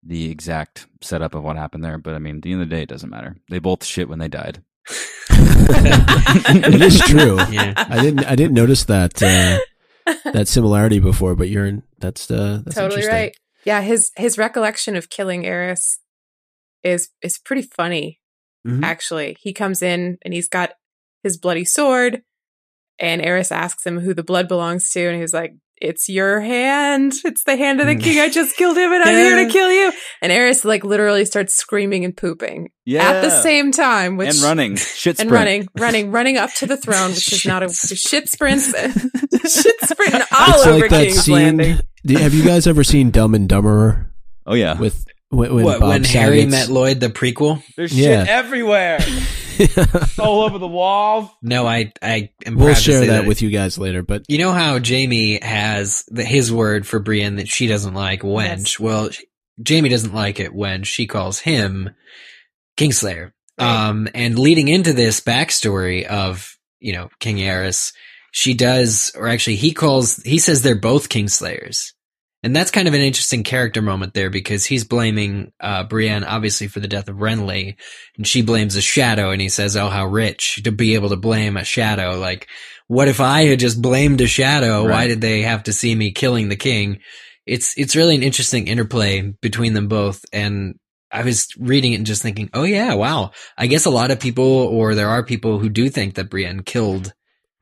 [0.04, 1.98] the exact setup of what happened there.
[1.98, 3.38] But I mean, at the end of the day, it doesn't matter.
[3.50, 4.62] They both shit when they died.
[5.30, 7.38] it is true.
[7.50, 7.74] Yeah.
[7.78, 9.60] I didn't I didn't notice that uh,
[10.34, 13.36] that similarity before, but you're in, that's uh, that's totally right.
[13.64, 15.98] Yeah, his his recollection of killing Aerys
[16.86, 18.20] is is pretty funny.
[18.66, 18.84] Mhm.
[18.84, 20.72] Actually, he comes in and he's got
[21.24, 22.22] his bloody sword,
[23.00, 27.14] and Aerys asks him who the blood belongs to, and he's like, "It's your hand.
[27.26, 28.20] It's the hand of the king.
[28.20, 31.54] I just killed him, and I'm here to kill you." And Aerys like literally starts
[31.56, 36.12] screaming and pooping Yeah, at the same time, which and running, shit and running, running,
[36.12, 40.54] running up to the throne, which is not a Shit shit sprint, shit sprinting all
[40.56, 41.34] It's over like that King's scene.
[41.36, 41.78] Landing.
[42.18, 44.08] Have you guys ever seen Dumb and Dumberer
[44.48, 47.62] Oh yeah, with when, when what, when Harry Saget's- met Lloyd, the prequel?
[47.76, 48.22] there's Yeah.
[48.24, 49.00] shit everywhere,
[50.20, 51.30] all over the walls.
[51.42, 54.24] No, I, I am we'll proud to share say that with you guys later, but
[54.28, 58.58] You know how Jaime has the, his word for Brienne that she doesn't like wench?
[58.58, 58.80] Yes.
[58.80, 59.10] Well,
[59.68, 61.90] Jaime doesn't like it when she calls him
[62.78, 63.32] Kingslayer.
[63.58, 63.88] Right.
[63.88, 67.94] Um, and leading into this backstory of, you know, King Aerys,
[68.34, 71.94] she does, or actually he calls, he says they're both Kingslayers.
[72.46, 76.68] And that's kind of an interesting character moment there because he's blaming, uh, Brienne obviously
[76.68, 77.76] for the death of Renly
[78.18, 81.16] and she blames a shadow and he says, oh, how rich to be able to
[81.16, 82.20] blame a shadow.
[82.20, 82.48] Like,
[82.86, 84.88] what if I had just blamed a shadow?
[84.88, 87.00] Why did they have to see me killing the king?
[87.48, 90.24] It's, it's really an interesting interplay between them both.
[90.32, 90.76] And
[91.12, 93.32] I was reading it and just thinking, oh yeah, wow.
[93.58, 96.62] I guess a lot of people, or there are people who do think that Brienne
[96.62, 97.12] killed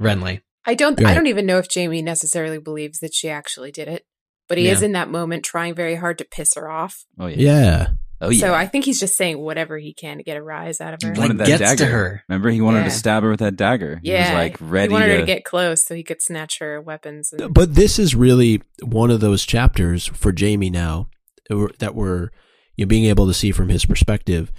[0.02, 0.42] Renly.
[0.66, 0.98] I don't.
[0.98, 4.06] Go I don't even know if Jaime necessarily believes that she actually did it,
[4.54, 4.74] but he Yeah.
[4.74, 7.06] is in that moment trying very hard to piss her off.
[7.20, 7.38] Oh yeah.
[7.38, 7.88] Yeah.
[8.22, 8.40] Oh yeah.
[8.40, 11.02] So I think he's just saying whatever he can to get a rise out of
[11.02, 11.10] her.
[11.14, 11.78] He Like, wanted that gets dagger.
[11.86, 12.24] to her.
[12.30, 12.84] Remember, he wanted Yeah.
[12.86, 14.00] to stab her with that dagger.
[14.04, 16.22] He yeah, was like ready he wanted to, her to get close so he could
[16.22, 17.34] snatch her weapons.
[17.34, 21.10] And, But this is really one of those chapters for Jaime now
[21.50, 22.30] that we're
[22.78, 24.52] you know, being able to see from his perspective.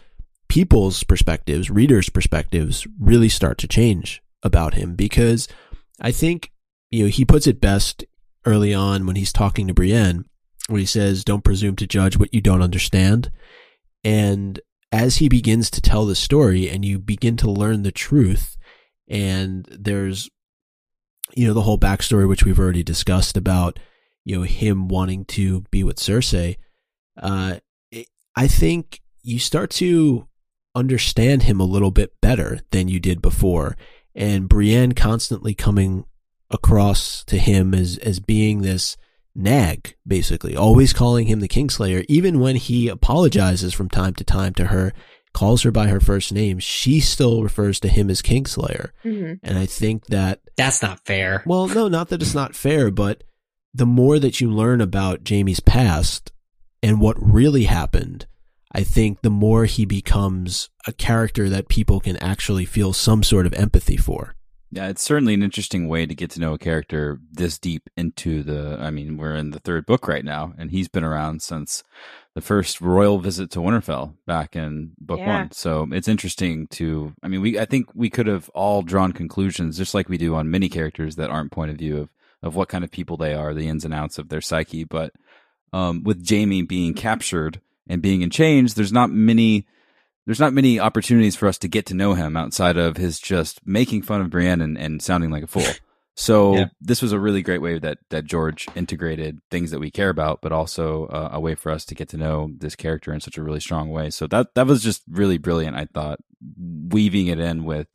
[0.49, 5.49] People's perspectives, readers' perspectives, really start to change about him because
[6.01, 6.51] I think
[6.91, 8.05] you know he puts it best
[8.45, 10.25] early on when he's talking to Brienne,
[10.69, 13.31] where he says, "Don't presume to judge what you don't understand."
[14.03, 14.61] And
[14.93, 18.57] as he begins to tell the story, and you begin to learn the truth,
[19.09, 20.31] and there's
[21.35, 23.79] you know the whole backstory which we've already discussed about
[24.25, 26.57] you know him wanting to be with Cersei.
[27.21, 27.57] Uh,
[27.91, 30.29] it, I think you start to
[30.75, 33.77] understand him a little bit better than you did before,
[34.15, 36.05] and Brienne constantly coming
[36.55, 38.97] across to him as as being this
[39.35, 44.55] nag, basically, always calling him the Kingslayer, even when he apologizes from time to time
[44.55, 44.93] to her,
[45.33, 48.91] calls her by her first name, she still refers to him as Kingslayer.
[49.05, 49.41] Mhm.
[49.43, 51.43] And I think that That's not fair.
[51.47, 53.25] well, no, not that it's not fair, but
[53.75, 56.31] the more that you learn about Jaime's past
[56.81, 58.27] and what really happened,
[58.71, 63.47] I think the more he becomes a character that people can actually feel some sort
[63.47, 64.37] of empathy for.
[64.75, 68.43] Yeah, it's certainly an interesting way to get to know a character this deep into
[68.43, 68.77] the.
[68.81, 71.85] I mean, we're in the third book right now, and he's been around since
[72.35, 75.43] the first royal visit to Winterfell back in book Yeah.
[75.43, 75.53] one.
[75.53, 77.13] So it's interesting to.
[77.23, 77.57] I mean, we.
[77.57, 81.15] I think we could have all drawn conclusions, just like we do on many characters
[81.17, 82.09] that aren't point of view of
[82.43, 84.83] of what kind of people they are, the ins and outs of their psyche.
[84.83, 85.13] But
[85.73, 89.67] um, with Jaime being captured and being in chains, there's not many
[90.27, 93.61] there's not many opportunities for us to get to know him outside of his just
[93.67, 95.65] making fun of Brienne and, and sounding like a fool.
[96.17, 96.67] So Yeah.
[96.81, 100.43] this was a really great way that that George integrated things that we care about,
[100.43, 103.37] but also uh, a way for us to get to know this character in such
[103.37, 104.11] a really strong way.
[104.11, 105.77] So that that was just really brilliant.
[105.77, 106.21] I thought
[106.57, 107.89] weaving it in with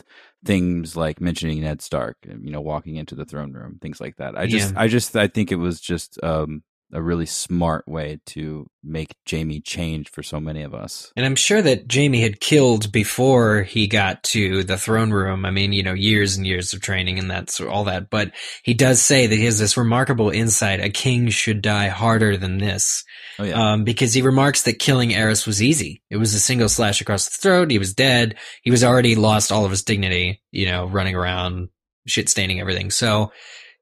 [0.43, 4.37] things like mentioning Ned Stark, you know, walking into the throne room, things like that.
[4.37, 4.81] I just Yeah.
[4.81, 9.61] I just I think it was just um, a really smart way to make Jaime
[9.61, 11.11] change for so many of us.
[11.15, 15.45] And I'm sure that Jaime had killed before he got to the throne room.
[15.45, 18.09] I mean, you know, years and years of training and that's all that.
[18.09, 18.31] But
[18.63, 20.79] he does say that he has this remarkable insight.
[20.79, 23.03] A king should die harder than this.
[23.37, 23.73] Oh yeah.
[23.73, 26.01] Um, because he remarks that killing Aerys was easy.
[26.09, 27.69] It was a single slash across the throat.
[27.69, 28.35] He was dead.
[28.63, 31.69] He was already lost all of his dignity, you know, running around,
[32.07, 32.89] shit staining everything.
[32.89, 33.31] So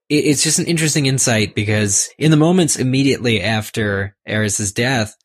[0.10, 5.16] it's just an interesting insight because in the moments immediately after Aerys's death,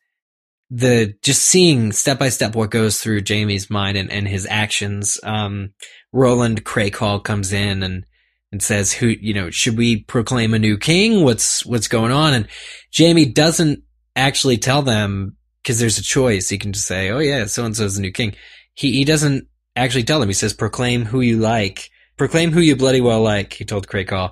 [0.69, 5.19] the just seeing step by step what goes through Jaime's mind and, and his actions,
[5.23, 5.73] um,
[6.11, 8.05] Roland Crakehall comes in and,
[8.51, 11.23] and says, who, you know, should we proclaim a new king?
[11.23, 12.33] What's, what's going on?
[12.33, 12.47] And
[12.95, 13.83] Jaime doesn't
[14.15, 16.49] actually tell them because there's a choice.
[16.49, 18.35] He can just say, "Oh yeah, so and so is the new king."
[18.73, 20.29] He he doesn't actually tell them.
[20.29, 21.89] He says, "Proclaim who you like.
[22.17, 24.31] Proclaim who you bloody well like." He told Crakehall,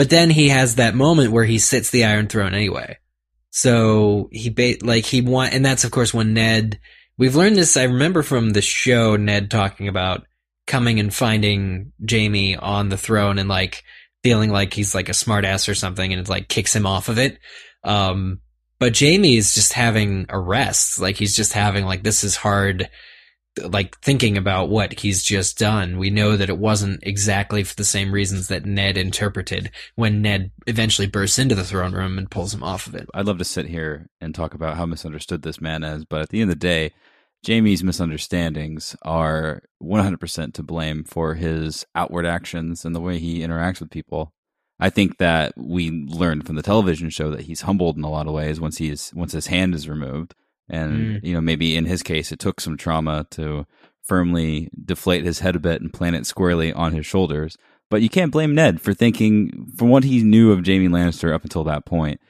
[0.00, 2.96] but then he has that moment where he sits the Iron Throne anyway.
[3.50, 6.80] So he ba- like he want, and that's of course when Ned.
[7.18, 7.76] We've learned this.
[7.76, 10.24] I remember from the show Ned talking about
[10.66, 13.84] coming and finding Jaime on the throne and like
[14.22, 17.18] feeling like he's like a smartass or something, and it like kicks him off of
[17.18, 17.38] it.
[17.84, 18.40] Um,
[18.78, 20.98] but Jaime is just having a rest.
[20.98, 22.88] Like he's just having like this is hard
[23.58, 25.98] like thinking about what he's just done.
[25.98, 30.50] We know that it wasn't exactly for the same reasons that Ned interpreted when Ned
[30.66, 33.08] eventually bursts into the throne room and pulls him off of it.
[33.12, 36.28] I'd love to sit here and talk about how misunderstood this man is, but at
[36.28, 36.92] the end of the day,
[37.46, 43.80] Jaime's misunderstandings are 100% to blame for his outward actions and the way he interacts
[43.80, 44.32] with people.
[44.78, 48.26] I think that we learned from the television show that he's humbled in a lot
[48.26, 50.34] of ways once he's once his hand is removed.
[50.70, 51.24] And mm.
[51.24, 53.66] you know, maybe in his case it took some trauma to
[54.02, 57.56] firmly deflate his head a bit and plant it squarely on his shoulders.
[57.90, 61.42] But you can't blame Ned for thinking from what he knew of Jaime Lannister up
[61.42, 62.20] until that point.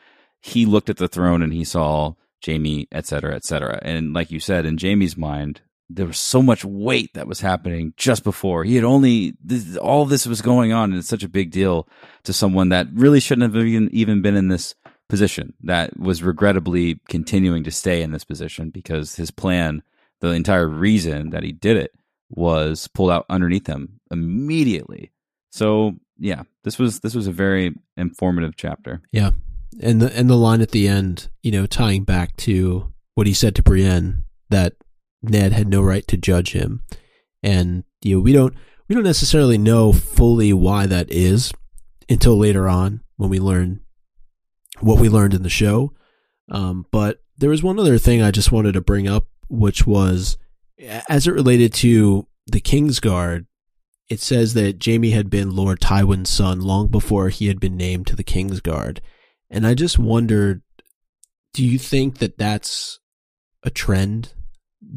[0.40, 3.78] He looked at the throne and he saw Jaime, et cetera, et cetera.
[3.82, 7.92] And like you said, in Jaime's mind, there was so much weight that was happening
[7.96, 8.64] just before.
[8.64, 11.88] He had only this, all this was going on, and it's such a big deal
[12.22, 14.74] to someone that really shouldn't have even even been in this
[15.10, 15.54] position.
[15.62, 19.82] That was regrettably continuing to stay in this position because his plan,
[20.20, 21.92] the entire reason that he did it,
[22.30, 25.10] was pulled out underneath him immediately.
[25.50, 29.02] So yeah, this was this was a very informative chapter.
[29.12, 29.30] Yeah.
[29.82, 33.34] And the and the line at the end, you know, tying back to what he
[33.34, 34.74] said to Brienne that
[35.22, 36.82] Ned had no right to judge him.
[37.42, 38.54] And you know, we don't
[38.88, 41.52] we don't necessarily know fully why that is,
[42.08, 43.80] until later on when we learn
[44.80, 45.92] what we learned in the show.
[46.50, 50.36] Um, but there was one other thing I just wanted to bring up, which was
[51.08, 53.46] as it related to the Kingsguard.
[54.08, 58.08] It says that Jaime had been Lord Tywin's son long before he had been named
[58.08, 58.98] to the Kingsguard,
[59.48, 60.62] and I just wondered,
[61.54, 62.98] do you think that that's
[63.62, 64.34] a trend?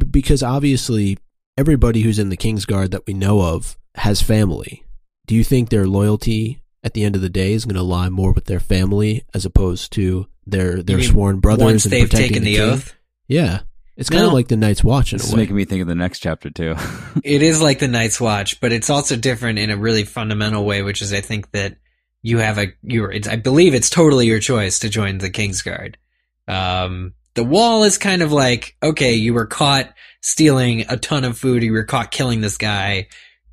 [0.09, 1.19] Because obviously,
[1.57, 4.83] everybody who's in the Kingsguard that we know of has family.
[5.27, 8.09] Do you think their loyalty at the end of the day is going to lie
[8.09, 12.09] more with their family as opposed to their their mean sworn brothers Once and they've
[12.09, 12.61] protecting taken the king?
[12.69, 12.93] oath,
[13.27, 13.59] Yeah,
[13.95, 14.33] it's kind of No.
[14.33, 15.41] like the Night's Watch in This a is way.
[15.41, 16.75] making me think of the next chapter too.
[17.23, 20.81] it is like the Night's Watch, but it's also different in a really fundamental way,
[20.81, 21.77] which is I think that
[22.21, 23.05] you have a you.
[23.05, 25.95] It's, I believe it's totally your choice to join the Kingsguard.
[26.47, 31.37] Um, the Wall is kind of like okay, you were caught stealing a ton of
[31.37, 33.07] food, you were caught killing this guy.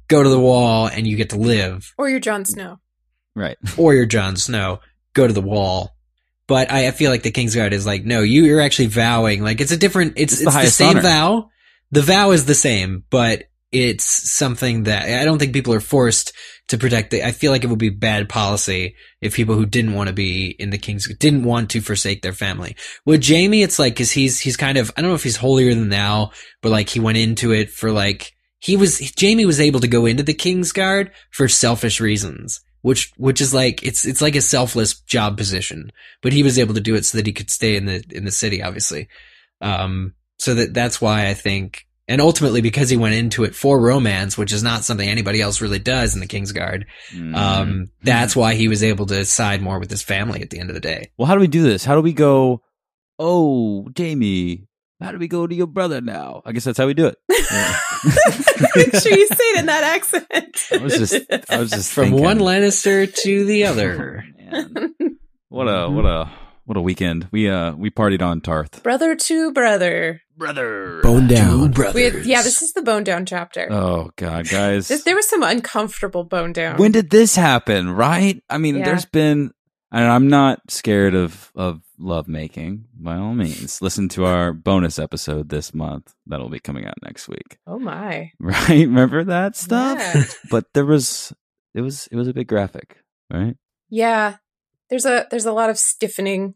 [0.08, 1.94] Go to the Wall and you get to live.
[1.96, 2.80] Or you're Jon Snow.
[3.40, 3.56] Right.
[3.78, 4.80] or you're Jon Snow,
[5.14, 5.96] go to the wall.
[6.46, 9.42] But I, I feel like the Kingsguard is like, no, you, you're actually vowing.
[9.42, 11.02] Like it's a different, it's, It's it's, the the, same honor.
[11.02, 11.50] vow.
[11.92, 16.32] The vow is the same, but it's something that I don't think people are forced
[16.68, 17.12] to protect.
[17.12, 20.12] The, I feel like it would be bad policy if people who didn't want to
[20.12, 22.76] be in the Kings didn't want to forsake their family.
[23.06, 25.72] With Jaime, it's like, cause he's, he's kind of, I don't know if he's holier
[25.72, 29.80] than thou, but like he went into it for like, he was, Jaime was able
[29.80, 34.36] to go into the Kingsguard for selfish reasons which which is like it's it's like
[34.36, 35.90] a selfless job position
[36.22, 38.24] but he was able to do it so that he could stay in the in
[38.24, 39.08] the city obviously
[39.60, 43.78] um so that that's why i think and ultimately because he went into it for
[43.80, 47.34] romance which is not something anybody else really does in the kingsguard Mm.
[47.36, 50.70] um that's why he was able to side more with his family at the end
[50.70, 51.84] of the day well, how do we do this?
[51.84, 52.62] How do we go?
[53.18, 54.66] Oh, Jaime,
[55.00, 56.42] how do we go to your brother now?
[56.44, 57.16] I guess that's how we do it.
[57.50, 57.78] Yeah.
[58.76, 60.56] Make sure you say it in that accent.
[60.72, 62.22] I was just, I was just from thinking.
[62.22, 64.68] one lannister to the other Oh.
[65.48, 66.30] What a what a
[66.64, 67.28] what a weekend.
[67.32, 68.82] We uh we partied on Tarth.
[68.82, 70.20] brother to brother.
[70.36, 71.00] Brother.
[71.02, 71.72] Bone down.
[71.72, 73.66] brothers We had, yeah, this is the bone down chapter.
[73.70, 74.88] Oh god, guys.
[74.88, 76.76] This- there was some uncomfortable bone down.
[76.78, 78.42] when did this happen, right?
[78.48, 78.84] I mean, Yeah.
[78.86, 79.50] there's been
[79.92, 82.86] and I'm not scared of of love making.
[82.98, 87.28] By all means, listen to our bonus episode this month that'll be coming out next
[87.28, 87.58] week.
[87.66, 88.32] oh my.
[88.40, 88.68] Right?
[88.86, 89.98] Remember that stuff?
[89.98, 90.24] Yeah.
[90.50, 91.32] But there was
[91.74, 92.98] it was it was a big graphic,
[93.32, 93.56] right?
[93.88, 94.36] Yeah.
[94.88, 96.54] There's a there's a lot of stiffening.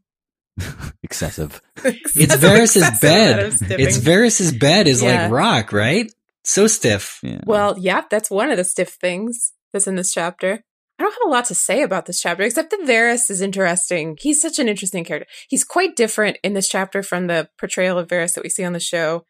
[1.02, 1.60] Excessive.
[1.84, 5.22] it's Excessive Varys's bed it's Varys's bed is Yeah.
[5.24, 6.12] like rock right
[6.44, 7.40] so stiff Yeah.
[7.46, 10.62] Well, yeah, that's one of the stiff things that's in this chapter.
[10.98, 14.16] I don't have a lot to say about this chapter, except that Varys is interesting.
[14.20, 15.28] He's such an interesting character.
[15.48, 18.72] He's quite different in this chapter from the portrayal of Varys that we see on
[18.72, 19.24] the show.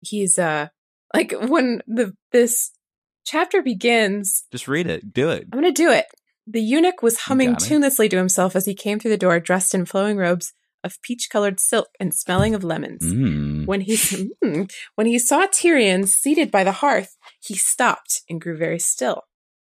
[0.00, 0.68] He's uh
[1.14, 2.70] like when the this
[3.26, 5.12] chapter begins, just read it.
[5.12, 5.48] Do it.
[5.52, 6.06] I'm gonna do it.
[6.46, 9.84] The eunuch was humming tunelessly to himself as he came through the door, dressed in
[9.84, 10.52] flowing robes
[10.82, 13.02] of peach-colored silk and smelling of lemons.
[13.04, 13.66] Mm.
[13.66, 13.96] When he
[14.42, 14.62] Hmm.
[14.94, 19.24] when he saw Tyrion seated by the hearth, he stopped and grew very still.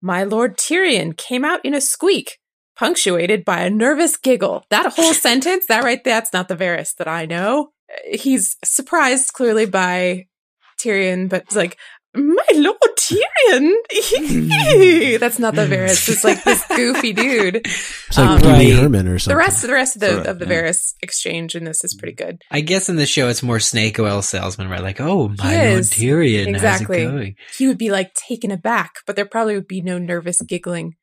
[0.03, 2.39] My lord Tyrion came out in a squeak,
[2.77, 4.67] punctuated by a nervous giggle.
[4.69, 7.71] That whole sentence, that right that's not the Varys that I know.
[8.11, 10.27] He's surprised clearly by
[10.81, 11.79] Tyrion, but it's like,
[12.15, 13.73] my lord Tyrion.
[15.21, 16.09] that's not the Varys.
[16.09, 17.57] It's like this goofy dude.
[17.57, 18.73] It's like Um, Pee Wee Right.
[18.83, 19.35] Herman or something.
[19.37, 20.63] The rest, of the rest of the Sorta, of the yeah.
[20.63, 22.43] Varys exchange in this is pretty good.
[22.51, 24.83] I guess in the show it's more snake oil salesman, right?
[24.83, 25.91] Like, oh, my Lord is.
[25.91, 27.03] Tyrion, Exactly.
[27.03, 27.35] how's it going?
[27.57, 30.95] he would be like taken aback, but there probably would be no nervous giggling.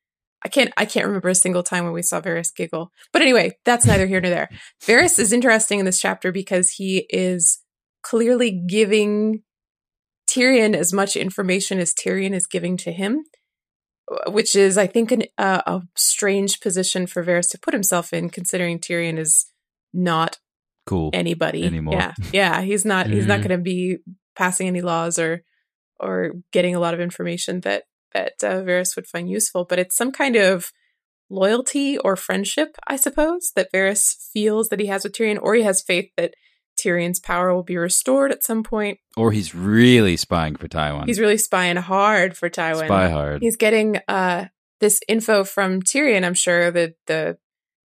[0.42, 2.92] I can't I can't remember a single time when we saw Varys giggle.
[3.12, 4.48] But anyway, that's neither here nor there.
[4.86, 7.58] Varys is interesting in this chapter because he is
[8.02, 9.42] clearly giving
[10.30, 13.24] Tyrion as much information as Tyrion is giving to him,
[14.28, 18.30] which is, I think, an, uh, a strange position for Varys to put himself in,
[18.30, 19.46] considering Tyrion is
[19.92, 20.38] not
[20.86, 21.10] Cool.
[21.12, 21.94] anybody Anymore.
[21.94, 23.06] Yeah, yeah, he's not.
[23.06, 23.42] He's not Mhm.
[23.48, 23.98] going to be
[24.36, 25.42] passing any laws or
[26.02, 29.64] or getting a lot of information that that uh, Varys would find useful.
[29.64, 30.72] But it's some kind of
[31.28, 35.62] loyalty or friendship, I suppose, that Varys feels that he has with Tyrion, or he
[35.62, 36.34] has faith that
[36.80, 38.98] Tyrion's power will be restored at some point.
[39.16, 41.06] Or he's really spying for Tywin.
[41.06, 42.86] He's really spying hard for Tywin.
[42.86, 43.42] spy hard.
[43.42, 44.46] He's getting uh
[44.80, 47.36] this info from Tyrion, I'm sure, that the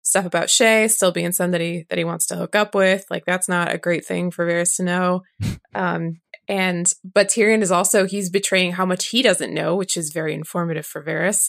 [0.03, 3.05] stuff about Shae still being somebody that he wants to hook up with.
[3.11, 5.23] Like that's not a great thing for Varys to know.
[5.75, 10.11] um and but Tyrion is also he's betraying how much he doesn't know, which is
[10.13, 11.49] very informative for Varys.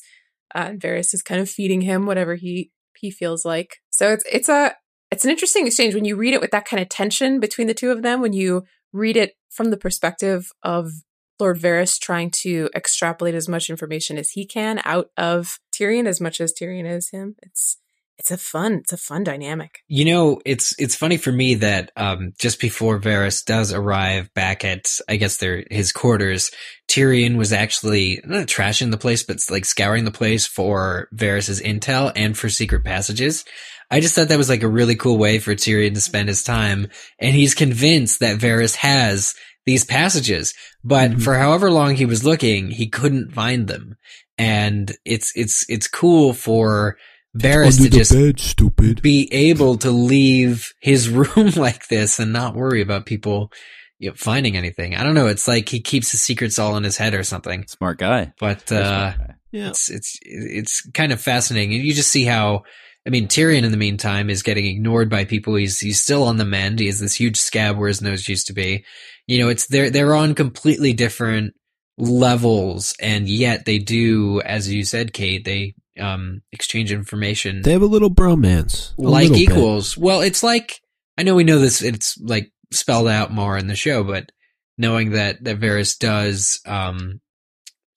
[0.53, 3.77] Uh, and Varys is kind of feeding him whatever he he feels like.
[3.89, 4.75] So it's it's a
[5.11, 7.73] it's an interesting exchange when you read it with that kind of tension between the
[7.73, 8.21] two of them.
[8.21, 10.91] When you read it from the perspective of
[11.39, 16.21] Lord Varys trying to extrapolate as much information as he can out of Tyrion as
[16.21, 17.35] much as Tyrion is him.
[17.41, 17.77] It's
[18.17, 19.79] it's a fun it's a fun dynamic.
[19.87, 24.63] You know, it's it's funny for me that um, just before Varys does arrive back
[24.63, 26.51] at I guess their his quarters,
[26.87, 32.11] Tyrion was actually not trashing the place, but like scouring the place for Varys's intel
[32.15, 33.43] and for secret passages.
[33.91, 36.43] I just thought that was like a really cool way for Tyrion to spend his
[36.43, 36.87] time,
[37.19, 39.35] and he's convinced that Varys has
[39.65, 41.21] these passages, but Mhm.
[41.23, 43.95] for however long he was looking, he couldn't find them,
[44.37, 46.97] and it's it's it's cool for
[47.37, 49.01] Varys Under to just bed, stupid.
[49.01, 53.51] be able to leave his room like this and not worry about people
[53.99, 54.95] you know, finding anything.
[54.95, 55.27] I don't know.
[55.27, 57.67] It's like he keeps his secrets all in his head or something.
[57.67, 58.33] Smart guy.
[58.39, 59.35] But uh, guy.
[59.51, 59.69] yeah.
[59.69, 61.75] it's it's it's kind of fascinating.
[61.75, 62.63] And you just see how.
[63.05, 65.55] I mean, Tyrion in the meantime is getting ignored by people.
[65.55, 66.79] He's he's still on the mend.
[66.79, 68.85] He has this huge scab where his nose used to be.
[69.27, 71.53] You know, it's they're they're on completely different
[71.97, 77.81] levels, and yet they do, as you said, Kate, they um exchange information They have
[77.81, 78.97] a little bromance.
[78.97, 79.49] a like little bit.
[79.49, 79.97] equals.
[79.97, 80.79] Well, it's like
[81.17, 81.81] I know we know this.
[81.81, 84.31] It's like spelled out more in the show, but
[84.77, 87.19] knowing that that Varys does um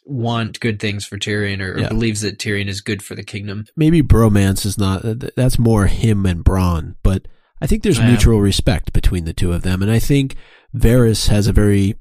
[0.05, 1.88] want good things for Tyrion, or, or Yeah.
[1.88, 3.64] believes that Tyrion is good for the kingdom.
[3.76, 5.02] Maybe bromance is not.
[5.36, 7.26] That's more him and Bronn, but
[7.61, 8.09] I think there's Yeah.
[8.09, 10.36] mutual respect between the two of them, and I think
[10.76, 11.94] Varys has a very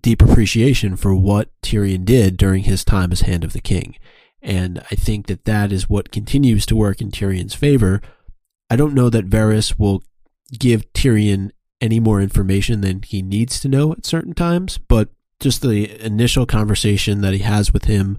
[0.00, 3.96] deep appreciation for what Tyrion did during his time as Hand of the King,
[4.40, 8.00] and I think that that is what continues to work in Tyrion's favor.
[8.70, 10.02] I don't know that Varys will
[10.58, 11.50] give Tyrion
[11.80, 15.10] any more information than he needs to know at certain times, but
[15.42, 18.18] just the initial conversation that he has with him,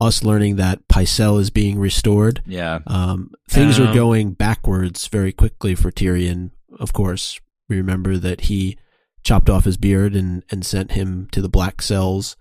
[0.00, 2.80] us learning that Pycelle is being restored, Yeah.
[2.86, 6.50] um, things are Um, going backwards very quickly for Tyrion.
[6.78, 7.38] Of course,
[7.68, 8.76] we remember that he
[9.24, 12.36] chopped off his beard and, and sent him to the Black Cells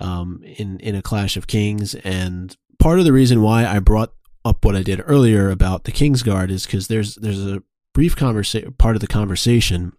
[0.00, 1.94] um, in in a Clash of Kings.
[1.96, 4.12] And part of the reason why I brought
[4.44, 8.72] up what I did earlier about the Kingsguard is because there's there's a brief conversation
[8.78, 9.92] part of the conversation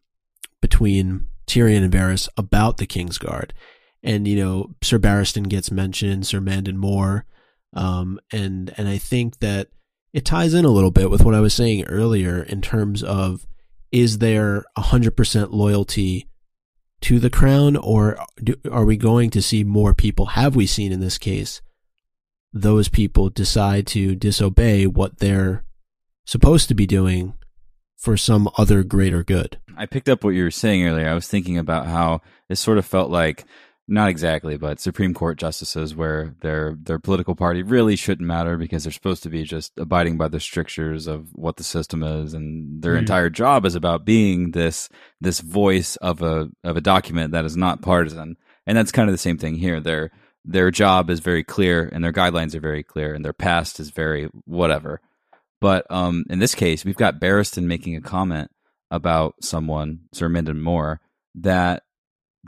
[0.62, 3.52] between Tyrion and Varys about the Kingsguard.
[4.02, 7.26] And you know, Sir Barristan gets mentioned, Sir Mandon Moore,
[7.74, 9.68] um, and and I think that
[10.14, 13.46] it ties in a little bit with what I was saying earlier in terms of
[13.92, 16.28] is there hundred percent loyalty
[17.02, 20.28] to the crown, or do, are we going to see more people?
[20.28, 21.62] Have we seen in this case
[22.54, 25.64] those people decide to disobey what they're
[26.26, 27.34] supposed to be doing
[28.02, 29.60] for some other greater good?
[29.78, 31.08] I picked up what you were saying earlier.
[31.08, 33.46] I was thinking about how it sort of felt like
[33.88, 38.84] not exactly, but Supreme Court justices where their their political party really shouldn't matter because
[38.84, 42.82] they're supposed to be just abiding by the strictures of what the system is and
[42.82, 43.00] their Mm.
[43.00, 44.90] entire job is about being this
[45.20, 48.38] this voice of a of a document that is not partisan.
[48.66, 49.80] And that's kind of the same thing here.
[49.80, 50.12] Their
[50.46, 53.90] their job is very clear and their guidelines are very clear and their past is
[53.92, 55.02] very whatever.
[55.62, 58.52] But um, in this case, we've got Barristan making a comment
[58.90, 61.00] about someone, Sir Mandon Moore,
[61.36, 61.84] that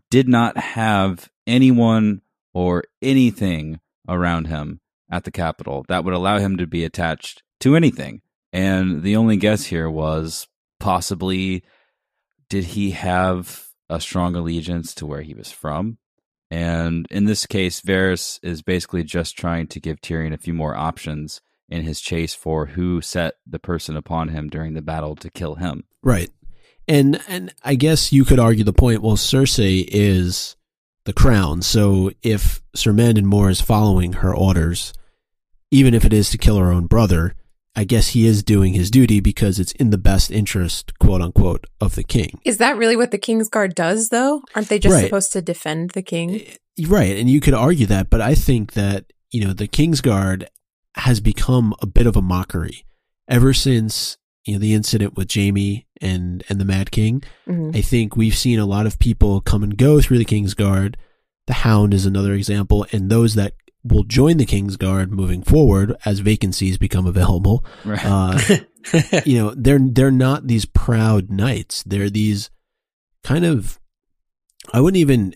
[0.09, 2.21] did not have anyone
[2.53, 7.75] or anything around him at the Capitol that would allow him to be attached to
[7.75, 8.21] anything.
[8.51, 10.47] And the only guess here was
[10.79, 11.63] possibly
[12.49, 15.97] did he have a strong allegiance to where he was from?
[16.51, 20.75] And in this case, Varys is basically just trying to give Tyrion a few more
[20.75, 21.41] options
[21.73, 25.55] in his chase for who set the person upon him during the battle to kill
[25.55, 25.83] him.
[26.01, 26.29] Right.
[26.87, 30.55] And and I guess you could argue the point, well, Cersei is
[31.05, 31.61] the crown.
[31.61, 34.93] So if Sir Mandon Moore is following her orders,
[35.71, 37.35] even if it is to kill her own brother,
[37.75, 41.65] I guess he is doing his duty because it's in the best interest, quote unquote,
[41.81, 42.39] of the king.
[42.45, 44.43] Is that really what the King's Guard does, though?
[44.53, 45.05] Aren't they just Right.
[45.05, 46.41] supposed to defend the king?
[46.41, 47.17] Eh, right.
[47.17, 50.45] And you could argue that, but I think that, you know, the Kingsguard
[50.95, 52.85] has become a bit of a mockery
[53.27, 57.23] ever since, you know, the incident with Jaime and, and the Mad King.
[57.47, 57.75] Mhm.
[57.75, 60.97] I think we've seen a lot of people come and go through the King's Guard.
[61.47, 65.95] The Hound is another example, and those that will join the King's Guard moving forward
[66.05, 67.65] as vacancies become available.
[67.83, 67.99] Right.
[68.05, 68.39] Uh,
[69.25, 71.83] you know, they're they're not these proud knights.
[71.83, 72.49] They're these
[73.23, 73.79] kind of
[74.71, 75.33] I wouldn't even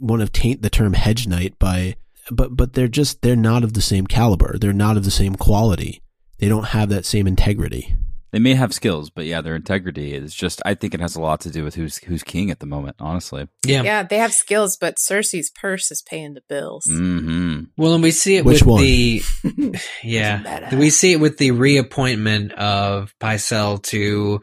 [0.00, 1.96] want to taint the term hedge knight by
[2.30, 4.58] but but they're just they're not of the same caliber.
[4.58, 6.02] They're not of the same quality.
[6.38, 7.96] They don't have that same integrity.
[8.30, 10.60] They may have skills, but yeah, their integrity is just.
[10.66, 12.96] I think it has a lot to do with who's who's king at the moment.
[13.00, 13.48] Honestly.
[13.64, 13.82] yeah.
[13.82, 16.84] Yeah, they have skills, but Cersei's purse is paying the bills.
[16.86, 17.62] Hmm.
[17.78, 18.82] Well, and we see it Which with one?
[18.82, 19.22] the
[20.02, 24.40] yeah, we see it with the reappointment of Pycelle to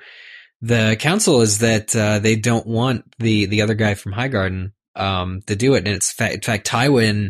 [0.62, 5.42] the council is that uh, they don't want the the other guy from Highgarden um,
[5.46, 7.30] to do it, and it's fa- in fact Tywin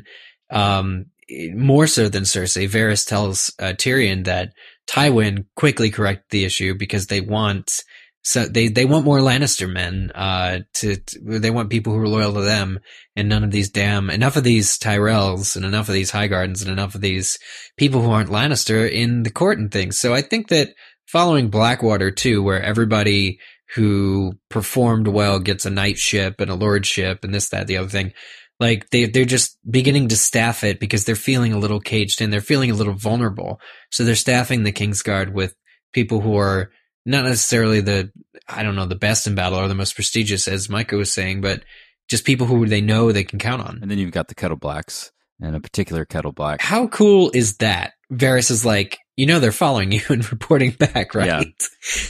[0.56, 1.08] um,
[1.54, 4.54] more so than Cersei, Varys tells uh, Tyrion that
[4.88, 7.84] Tywin quickly corrected the issue because they want
[8.22, 10.12] so they they want more Lannister men.
[10.16, 12.80] Uh, to, to, they want people who are loyal to them,
[13.16, 16.72] and none of these damn enough of these Tyrells and enough of these Highgardens and
[16.72, 17.38] enough of these
[17.78, 20.00] people who aren't Lannister in the court and things.
[20.00, 20.74] So I think that
[21.06, 23.40] following Blackwater too, where everybody
[23.76, 28.14] who performed well gets a knightship and a lordship and this that the other thing.
[28.60, 32.30] Like they they're just beginning to staff it because they're feeling a little caged in.
[32.30, 33.60] They're feeling a little vulnerable.
[33.92, 35.56] So they're staffing the Kingsguard with
[35.92, 36.72] people who are
[37.06, 38.12] not necessarily the
[38.48, 41.42] I don't know the best in battle or the most prestigious, as Micah was saying,
[41.42, 41.64] but
[42.08, 43.80] just people who they know they can count on.
[43.82, 46.62] And then you've got the kettle blacks and a particular kettle black.
[46.62, 47.94] How cool is that?
[48.12, 51.28] Varys is like, you know, they're following you and reporting back, right?
[51.28, 51.44] Yeah.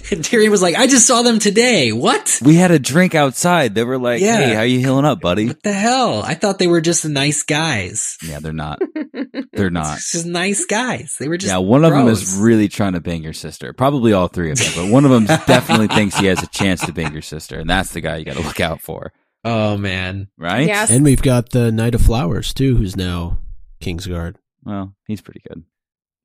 [0.10, 1.92] And Tyrion was like, I just saw them today.
[1.92, 2.40] What?
[2.42, 3.76] We had a drink outside.
[3.76, 4.38] They were like, yeah.
[4.38, 5.48] Hey, how you healing up, buddy?
[5.48, 6.24] What the hell?
[6.24, 8.18] I thought they were just nice guys.
[8.26, 8.82] Yeah, they're not.
[9.52, 9.98] They're not.
[9.98, 11.18] just nice guys.
[11.20, 11.52] They were just.
[11.52, 11.92] Yeah, one bros.
[11.92, 13.74] of them is really trying to bang your sister.
[13.74, 16.86] Probably all three of them, but one of them definitely thinks he has a chance
[16.86, 19.12] to bang your sister, and that's the guy you got to look out for.
[19.44, 20.68] Oh man, right?
[20.68, 20.90] Yes.
[20.90, 23.40] And we've got the Knight of Flowers too, who's now
[23.82, 24.36] Kingsguard.
[24.64, 25.64] Well, he's pretty good.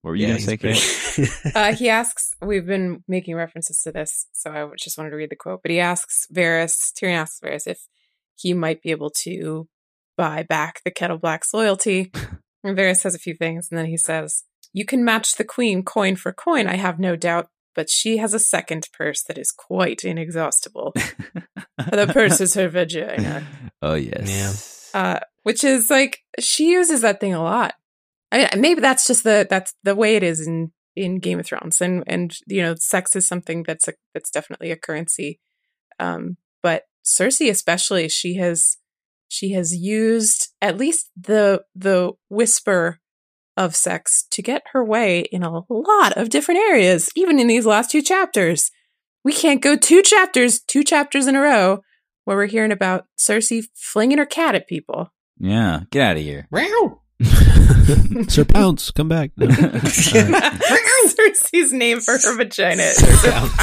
[0.03, 1.53] What were you yeah, going to say, Kate?
[1.55, 5.31] uh, he asks, we've been making references to this, so I just wanted to read
[5.31, 7.87] the quote, but he asks Varys, Tyrion asks Varys if
[8.35, 9.69] he might be able to
[10.17, 12.11] buy back the Kettle Black's loyalty.
[12.65, 15.83] and Varys says a few things, and then he says, You can match the queen
[15.83, 19.53] coin for coin, I have no doubt, but she has a second purse that is
[19.53, 20.95] quite inexhaustible.
[21.77, 23.47] the purse is her vagina.
[23.83, 24.91] Oh, yes.
[24.95, 25.01] Yeah.
[25.01, 27.75] Uh, which is like, she uses that thing a lot.
[28.33, 31.47] I, mean, maybe that's just the that's the way it is in in Game of
[31.47, 35.41] Thrones, and and you know, sex is something that's a, that's definitely a currency.
[35.99, 38.79] Um, but Cersei, especially, she has
[39.29, 43.01] she has used at least the the whisper
[43.57, 47.67] of sex to get her way in a lot of different areas, even in these
[47.67, 48.71] last two chapters.
[49.23, 51.83] We can't go two chapters, two chapters in a row
[52.25, 55.13] where we're hearing about Cersei flinging her cat at people.
[55.39, 56.49] Yeah, get out of here.
[56.51, 57.03] Wow.
[58.29, 59.31] Sir Pounce, come back.
[59.37, 59.47] No.
[61.11, 63.57] Cersei's name for her vagina is Sir Pounce.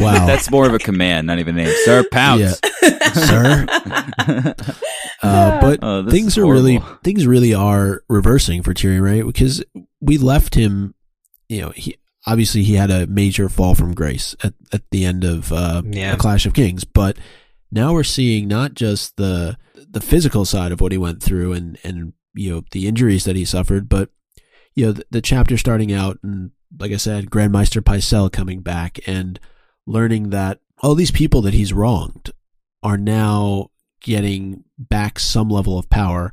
[0.00, 0.26] wow.
[0.26, 1.74] That's more of a command, not even a name.
[1.84, 2.60] Sir Pounce.
[2.82, 2.98] Yeah.
[3.12, 3.66] Sir.
[5.20, 9.26] Uh, but oh, things are really things really are reversing for Tyrion, right?
[9.26, 9.64] Because
[10.00, 10.94] we left him,
[11.48, 15.24] you know, he obviously he had a major fall from grace at, at the end
[15.24, 16.12] of uh, yeah.
[16.12, 17.16] a Clash of Kings, but
[17.70, 21.78] now we're seeing not just the the physical side of what he went through and
[21.84, 24.10] and you know the injuries that he suffered, but
[24.74, 28.60] you know the, the chapter starting out and like I said, Grand Maester Pycelle coming
[28.60, 29.40] back and
[29.86, 32.30] learning that all these people that he's wronged
[32.82, 36.32] are now getting back some level of power.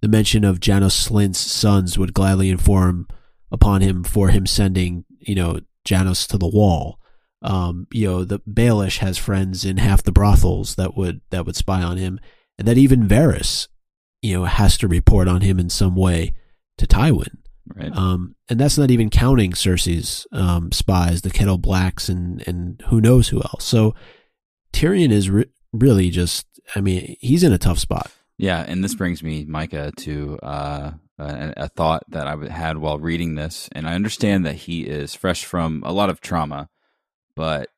[0.00, 3.06] The mention of Janos Slynt's sons would gladly inform
[3.52, 6.98] upon him for him sending, you know, Janos to the wall.
[7.44, 11.56] Um, you know, the Baelish has friends in half the brothels that would that would
[11.56, 12.18] spy on him
[12.58, 13.68] and that even Varys,
[14.22, 16.34] you know, has to report on him in some way
[16.78, 17.36] to Tywin.
[17.66, 17.94] Right.
[17.96, 23.00] Um, and that's not even counting Cersei's um, spies, the Kettle Blacks, and and who
[23.00, 23.64] knows who else.
[23.64, 23.94] So
[24.72, 28.10] Tyrion is re- really just, I mean, he's in a tough spot.
[28.36, 32.98] Yeah, and this brings me, Micah, to uh, a, a thought that I had while
[32.98, 36.68] reading this, and I understand that he is fresh from a lot of trauma,
[37.34, 37.70] but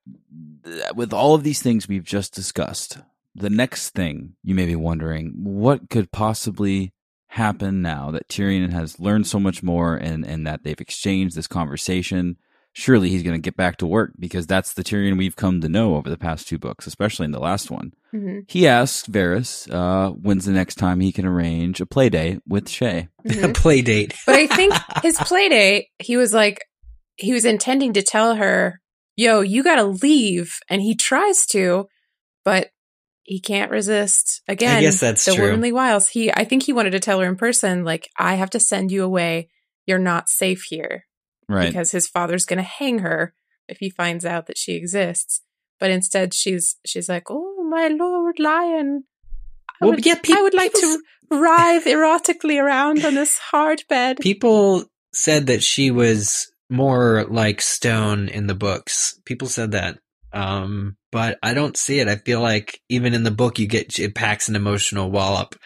[0.94, 2.98] with all of these things we've just discussed,
[3.34, 6.92] the next thing you may be wondering what could possibly
[7.28, 11.46] happen now that Tyrion has learned so much more and, and that they've exchanged this
[11.46, 12.36] conversation.
[12.72, 15.68] Surely he's going to get back to work because that's the Tyrion we've come to
[15.68, 17.92] know over the past two books, especially in the last one.
[18.14, 18.40] Mm-hmm.
[18.48, 22.66] He asks Varys uh, when's the next time he can arrange a play date with
[22.66, 23.09] Shae.
[23.26, 23.44] Mm-hmm.
[23.50, 24.14] a play date.
[24.26, 26.59] but I think his play date, he was like,
[27.16, 28.80] he was intending to tell her,
[29.16, 30.58] yo, you got to leave.
[30.68, 31.88] And he tries to,
[32.44, 32.70] but
[33.22, 34.76] he can't resist again.
[34.76, 35.46] I guess that's the true.
[35.46, 36.08] womanly wiles.
[36.08, 38.92] He, I think he wanted to tell her in person, like, I have to send
[38.92, 39.48] you away.
[39.86, 41.06] You're not safe here,
[41.48, 41.68] right?
[41.68, 43.34] Because his father's going to hang her
[43.68, 45.42] if he finds out that she exists.
[45.78, 49.04] But instead, she's she's like, "Oh, my lord lion,
[49.68, 53.84] I well, would, yeah, pe- I would like to writhe erotically around on this hard
[53.88, 59.18] bed." People said that she was more like Stone in the books.
[59.24, 59.98] People said that.
[60.32, 62.08] Um, but I don't see it.
[62.08, 65.56] I feel like even in the book, you get it packs an emotional wallop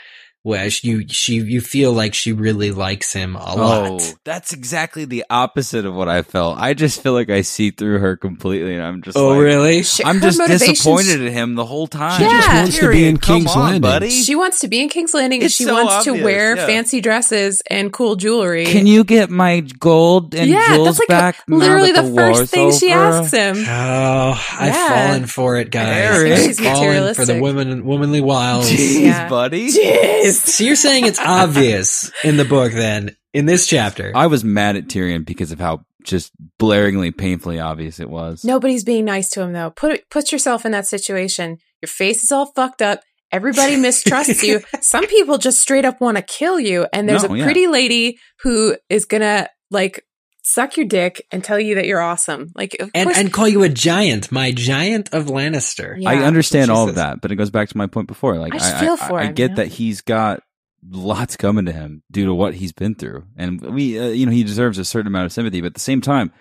[0.42, 3.90] where she, you she you feel like she really likes him a lot.
[3.90, 6.58] Oh, that's exactly the opposite of what I felt.
[6.58, 9.82] I just feel like I see through her completely, and I'm just Oh, like, really?
[9.82, 12.18] She- I'm her just disappointed at him the whole time.
[12.18, 13.80] She just wants to be in King's on, Landing.
[13.82, 14.10] buddy.
[14.10, 16.66] She wants to be in King's Landing and she so wants obvious, to wear yeah.
[16.66, 18.64] fancy dresses and cool jewelry.
[18.64, 21.44] Can you get my gold and yeah, jewels that's like back?
[21.48, 23.56] a, literally now the, first war's thing she asks him.
[23.68, 24.88] Oh, I've Yeah.
[25.06, 26.22] fallen for it, guys.
[26.22, 27.42] I've She's fallen for the materialistic.
[27.42, 28.70] women, womanly wiles.
[28.70, 29.28] Jeez, Yeah.
[29.28, 29.68] buddy.
[29.70, 30.29] Jeez.
[30.50, 34.12] So you're saying it's obvious in the book then, in this chapter?
[34.14, 38.44] I was mad at Tyrion because of how just blaringly, painfully obvious it was.
[38.44, 39.70] Nobody's being nice to him though.
[39.70, 41.58] Put put yourself in that situation.
[41.82, 43.00] Your face is all fucked up.
[43.32, 44.60] Everybody mistrusts you.
[44.80, 46.86] Some people just straight up want to kill you.
[46.92, 47.44] And there's No, a yeah.
[47.44, 50.04] pretty lady who is gonna like
[50.52, 52.52] suck your dick and tell you that you're awesome.
[52.54, 55.96] Like of and course, and call you a giant, my giant of Lannister.
[55.98, 56.10] Yeah.
[56.10, 56.90] I understand She all says.
[56.90, 58.36] of that, but it goes back to my point before.
[58.38, 59.54] Like I just I, feel I- for I him, get you know?
[59.62, 60.42] that he's got
[60.88, 64.32] lots coming to him due to what he's been through, and we, uh, you know,
[64.32, 65.60] he deserves a certain amount of sympathy.
[65.60, 66.32] But at the same time,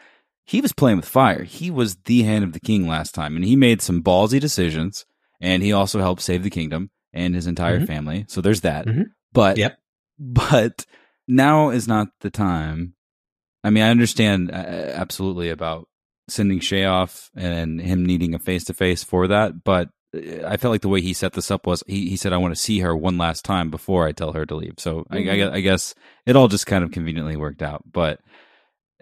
[0.46, 1.44] he was playing with fire.
[1.44, 5.06] He was the hand of the king last time, and he made some ballsy decisions,
[5.42, 7.88] and he also helped save the kingdom and his entire Mhm.
[7.88, 8.26] family.
[8.30, 8.86] So there's that.
[8.86, 9.08] Mhm.
[9.34, 9.78] But Yep.
[10.18, 10.86] but
[11.28, 12.94] now is not the time.
[13.64, 15.88] I mean, I understand uh, absolutely about
[16.28, 20.58] sending Shae off and him needing a face to face for that, but uh, I
[20.58, 22.62] felt like the way he set this up was he, he said, I want to
[22.62, 24.76] see her one last time before I tell her to leave.
[24.78, 25.36] So I, I, Mhm.
[25.36, 25.96] guess- I guess
[26.26, 28.20] it all just kind of conveniently worked out, but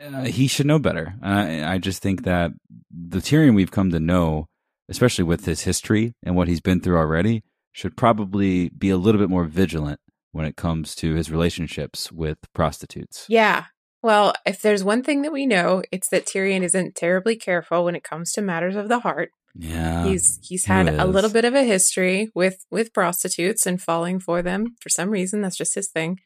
[0.02, 1.16] uh, he should know better.
[1.22, 2.52] And I, I just think that
[2.92, 4.48] the Tyrion we've come to know,
[4.90, 7.44] especially with his history and what he's been through already,
[7.74, 10.00] should probably be a little bit more vigilant
[10.32, 13.26] when it comes to his relationships with prostitutes.
[13.28, 13.66] Yeah.
[14.04, 17.96] Well, if there's one thing that we know, it's that Tyrion isn't terribly careful when
[17.96, 19.32] it comes to matters of the heart.
[19.60, 20.06] Yeah.
[20.06, 24.44] he's he's had a little bit of a history with with prostitutes and falling for
[24.44, 25.42] them for some reason.
[25.42, 26.20] That's just his thing.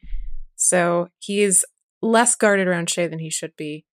[0.56, 1.64] So he's
[2.02, 3.86] less guarded around Shae than he should be.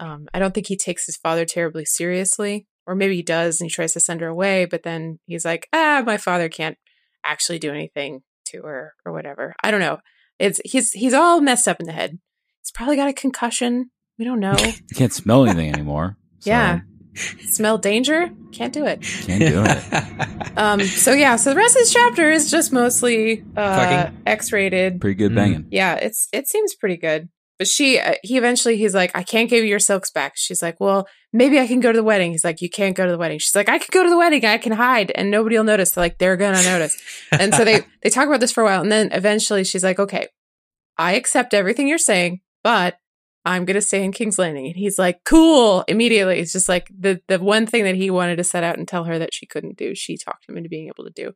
[0.00, 3.70] Um, I don't think he takes his father terribly seriously, or maybe he does and
[3.70, 6.78] he tries to send her away, but then he's like, ah, my father can't
[7.24, 9.54] actually do anything to her or whatever.
[9.62, 9.98] I don't know.
[10.38, 12.18] It's he's he's all messed up in the head.
[12.62, 13.90] He's probably got a concussion.
[14.18, 14.56] We don't know.
[14.94, 16.16] Can't smell anything anymore.
[16.40, 16.80] so Yeah.
[17.14, 18.30] Smell danger?
[18.52, 19.02] Can't do it.
[19.02, 20.28] Can't do it.
[20.54, 25.00] Um, so yeah, so the rest of this chapter is just mostly uh, X-rated.
[25.00, 25.34] Pretty good Mm.
[25.36, 25.66] banging.
[25.70, 27.30] Yeah, it's it seems pretty good.
[27.58, 30.32] But she, uh, he eventually, he's like, I can't give you your silks back.
[30.36, 32.32] She's like, well, maybe I can go to the wedding.
[32.32, 33.38] He's like, you can't go to the wedding.
[33.38, 34.44] She's like, I can go to the wedding.
[34.44, 35.92] I can hide, and nobody will notice.
[35.92, 37.00] They're like, they're gonna notice.
[37.32, 39.98] And so they they talk about this for a while, and then eventually she's like,
[39.98, 40.26] okay,
[40.98, 42.96] I accept everything you're saying, but
[43.44, 44.66] I'm gonna stay in King's Landing.
[44.66, 45.82] And he's like, cool.
[45.88, 48.86] Immediately, it's just like the the one thing that he wanted to set out and
[48.86, 49.94] tell her that she couldn't do.
[49.96, 51.32] She talked him into being able to do.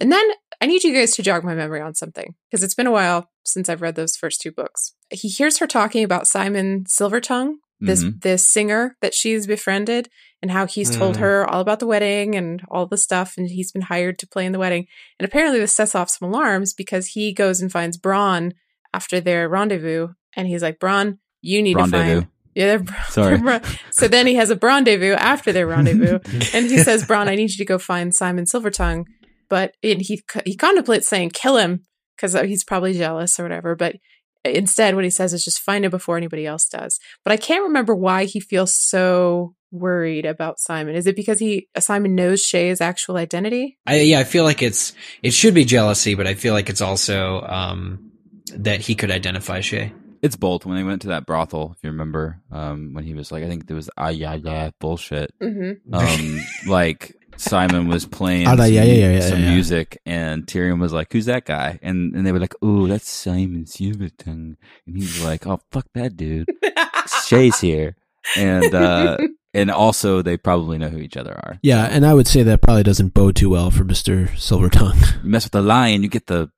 [0.00, 0.24] And then
[0.60, 3.30] I need you guys to jog my memory on something because it's been a while
[3.44, 4.94] since I've read those first two books.
[5.10, 8.22] He hears her talking about Simon Silvertongue, this Mhm.
[8.22, 10.08] this singer that she's befriended,
[10.40, 11.20] and how he's told Mm.
[11.20, 14.46] her all about the wedding and all the stuff, and he's been hired to play
[14.46, 14.86] in the wedding.
[15.18, 18.52] And apparently, this sets off some alarms because he goes and finds Bronn
[18.94, 22.14] after their rendezvous, and he's like, "Bronn, you need Rendezvous.
[22.14, 23.36] to find." Yeah, they're, Sorry.
[23.38, 23.62] they're-
[23.92, 26.18] so then he has a rendezvous after their rendezvous,
[26.52, 29.04] and he says, "Bronn, I need you to go find Simon Silvertongue."
[29.48, 31.84] But and he he contemplates saying, "Kill him,"
[32.16, 33.74] because he's probably jealous or whatever.
[33.76, 33.96] But
[34.44, 36.98] instead, what he says is just find him before anybody else does.
[37.24, 40.94] But I can't remember why he feels so worried about Simon.
[40.96, 43.78] Is it because he Simon knows Shae's actual identity?
[43.86, 46.80] I, yeah, I feel like it's it should be jealousy, but I feel like it's
[46.80, 48.10] also um,
[48.56, 49.92] that he could identify Shae.
[50.22, 50.66] It's both.
[50.66, 53.48] When they went to that brothel, if you remember, um, when he was like, I
[53.48, 55.32] think there was ah yeah yeah bullshit.
[55.40, 55.94] Mm-hmm.
[55.94, 56.40] Um,
[56.70, 59.50] like Simon was playing Ah, some, yeah, yeah, yeah, yeah, some yeah.
[59.54, 63.08] music, and Tyrion was like, "Who's that guy?" And and they were like, "Oh, that's
[63.08, 64.56] Simon Silvertongue,"
[64.86, 66.48] and he's like, "Oh, fuck that dude."
[67.26, 67.96] Shae's here,
[68.36, 69.16] and uh,
[69.54, 71.58] and also they probably know who each other are.
[71.62, 75.24] Yeah, and I would say that probably doesn't bode too well for Mister Silvertongue.
[75.24, 76.50] You mess with the lion, you get the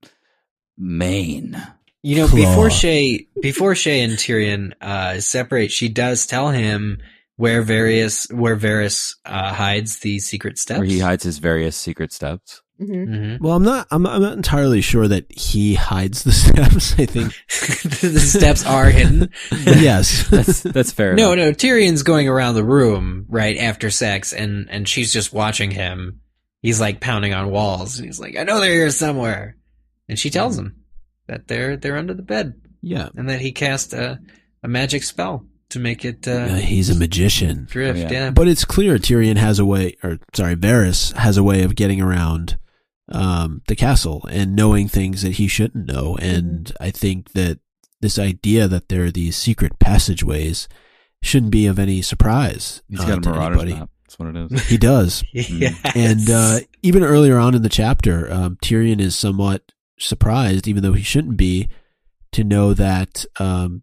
[0.76, 1.56] mane.
[2.02, 2.36] You know, Claw.
[2.36, 6.98] before Shae before Shae and Tyrion uh, separate, she does tell him
[7.36, 10.78] where various where Varys uh, hides the secret steps.
[10.78, 12.60] where he hides his various secret steps.
[12.78, 13.86] hmm hmm Well, I'm not.
[13.92, 16.94] I'm, I'm not entirely sure that he hides the steps.
[16.98, 17.32] I think
[18.00, 19.30] the steps are hidden.
[19.52, 20.26] yes.
[20.28, 21.14] That's that's fair.
[21.14, 21.44] No, enough.
[21.46, 21.52] no.
[21.52, 26.20] Tyrion's going around the room right after sex, and and she's just watching him.
[26.62, 29.56] He's like pounding on walls, and he's like, "I know they're here somewhere."
[30.08, 30.81] And she tells him
[31.28, 33.08] that they're they're under the bed, Yeah.
[33.16, 34.18] and that he cast a
[34.62, 37.66] a magic spell to make it uh, Uh, he's a magician.
[37.70, 37.98] drift.
[37.98, 38.10] Yeah.
[38.10, 41.74] Yeah, But it's clear Tyrion has a way, or sorry, Varys has a way of
[41.74, 42.58] getting around
[43.08, 46.16] um, the castle and knowing things that he shouldn't know.
[46.20, 47.58] And I think that
[48.00, 50.68] this idea that there are these secret passageways
[51.22, 52.82] shouldn't be of any surprise.
[52.88, 53.80] He's uh, got a to marauder's anybody.
[53.80, 53.90] map.
[54.04, 54.68] That's what it is.
[54.68, 55.24] He does.
[55.32, 55.78] Yes.
[55.94, 60.92] And uh, even earlier on in the chapter, um, Tyrion is somewhat surprised, even though
[60.92, 61.68] he shouldn't be,
[62.32, 63.82] to know that um,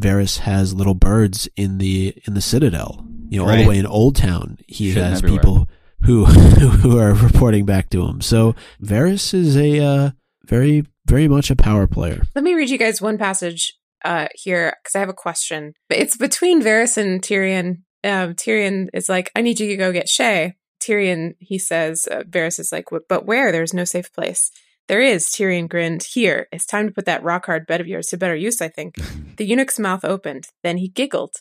[0.00, 3.04] Varys has little birds in the in the citadel.
[3.28, 5.38] You know, all the way in Old Town, he Shitting has everywhere.
[5.40, 5.68] people
[6.02, 8.20] who who are reporting back to him.
[8.20, 10.10] So Varys is a uh,
[10.46, 12.22] very very much a power player.
[12.34, 15.74] Let me read you guys one passage uh, here because I have a question.
[15.90, 17.82] It's between Varys and Tyrion.
[18.02, 22.22] Um, Tyrion is like, "I need you to go get Shae." Tyrion, he says, uh,
[22.22, 23.52] Varys is like, "But- "But where?
[23.52, 24.50] There's no safe place."
[24.88, 25.26] There is.
[25.26, 26.02] Tyrion grinned.
[26.02, 28.60] Here, it's time to put that rock hard bed of yours to better use.
[28.60, 28.96] I think.
[29.36, 30.48] The eunuch's mouth opened.
[30.62, 31.36] Then he giggled.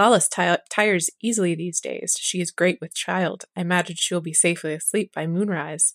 [0.00, 2.16] Lollys ti- tires easily these days.
[2.18, 3.44] She is great with child.
[3.54, 5.92] I imagine she will be safely asleep by moonrise.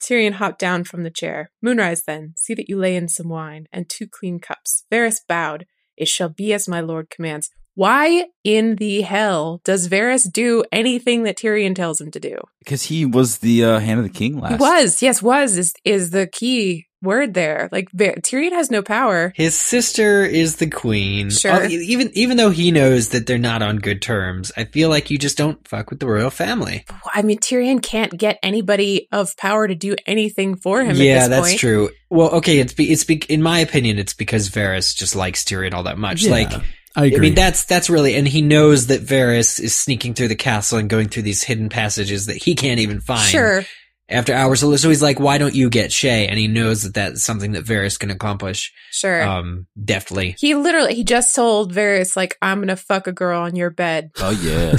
[0.00, 1.50] Tyrion hopped down from the chair.
[1.60, 4.84] Moonrise, then, see that you lay in some wine and two clean cups.
[4.92, 5.66] Varys bowed.
[5.96, 7.50] It shall be as my lord commands.
[7.78, 12.36] Why in the hell does Varys do anything that Tyrion tells him to do?
[12.58, 14.58] Because he was the uh, hand of the king last.
[14.58, 17.68] Was, yes, was is is the key word there.
[17.70, 19.32] Like Var- Tyrion has no power.
[19.36, 21.30] His sister is the queen.
[21.30, 21.52] Sure.
[21.52, 25.08] Uh, Even even though he knows that they're not on good terms, I feel like
[25.08, 26.84] you just don't fuck with the royal family.
[27.14, 30.96] I mean, Tyrion can't get anybody of power to do anything for him.
[30.96, 31.60] yeah, at this that's point.
[31.60, 31.90] true.
[32.10, 35.74] Well, okay, it's be, it's be, in my opinion, it's because Varys just likes Tyrion
[35.74, 36.22] all that much.
[36.22, 36.52] Yeah, Like,
[36.98, 37.16] I agree.
[37.16, 40.78] I mean, that's that's really, and he knows that Varys is sneaking through the castle
[40.78, 43.20] and going through these hidden passages that he can't even find.
[43.30, 43.64] Sure,
[44.08, 47.22] After hours, so he's like, "Why don't you get Shae?" And he knows that that's
[47.22, 49.22] something that Varys can accomplish, sure.
[49.22, 50.34] um, deftly.
[50.38, 54.10] he literally he just told Varys like, "I'm gonna fuck a girl on your bed,"
[54.18, 54.70] Oh yeah.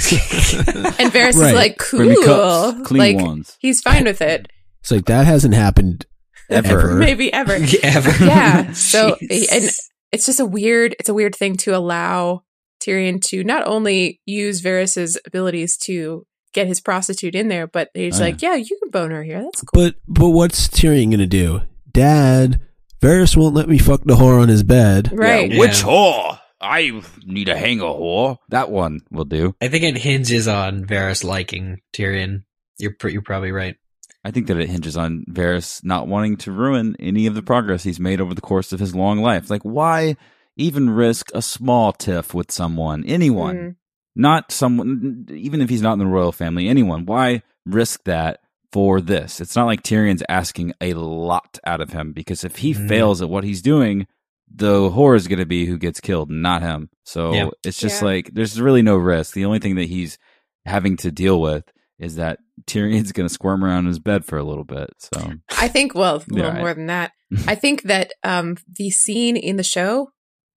[0.98, 1.48] and Varys Right.
[1.48, 3.56] is like, "Cool." cups, clean like ones.
[3.60, 4.48] he's fine with it.
[4.80, 6.06] it's like that hasn't happened
[6.48, 6.80] Ever.
[6.80, 6.94] ever.
[6.96, 7.54] maybe ever.
[7.82, 8.24] Ever.
[8.24, 9.46] Yeah, so- Jeez.
[9.52, 9.70] and-
[10.12, 10.94] It's just a weird.
[10.98, 12.42] It's a weird thing to allow
[12.82, 18.20] Tyrion to not only use Varys's abilities to get his prostitute in there, but he's
[18.20, 19.42] Oh, like, "Yeah, you can bone her here.
[19.42, 21.62] That's cool." But but what's Tyrion gonna do?
[21.92, 22.60] Dad,
[23.00, 25.10] Varys won't let me fuck the whore on his bed.
[25.12, 25.50] Right.
[25.50, 25.58] Yeah.
[25.60, 26.38] Which whore?
[26.60, 28.36] I need a hanger whore.
[28.50, 29.54] That one will do.
[29.62, 32.42] I think it hinges on Varys liking Tyrion.
[32.78, 33.76] You're pr- you're probably right.
[34.24, 37.82] I think that it hinges on Varys not wanting to ruin any of the progress
[37.84, 39.48] he's made over the course of his long life.
[39.50, 40.16] Like, why
[40.56, 43.76] even risk a small tiff with someone, anyone, Mm.
[44.14, 47.06] not someone, even if he's not in the royal family, anyone?
[47.06, 48.40] Why risk that
[48.72, 49.40] for this?
[49.40, 52.88] It's not like Tyrion's asking a lot out of him because if he Mhm.
[52.88, 54.06] fails at what he's doing,
[54.52, 56.90] the whore is going to be who gets killed, not him.
[57.04, 57.48] So Yeah.
[57.64, 58.08] it's just Yeah.
[58.08, 59.32] like there's really no risk.
[59.32, 60.18] The only thing that he's
[60.66, 61.64] having to deal with
[62.00, 64.90] is that Tyrion's going to squirm around in his bed for a little bit.
[64.98, 67.12] So I think, well, a little Yeah, I- more than that.
[67.46, 70.10] I think that um, the scene in the show,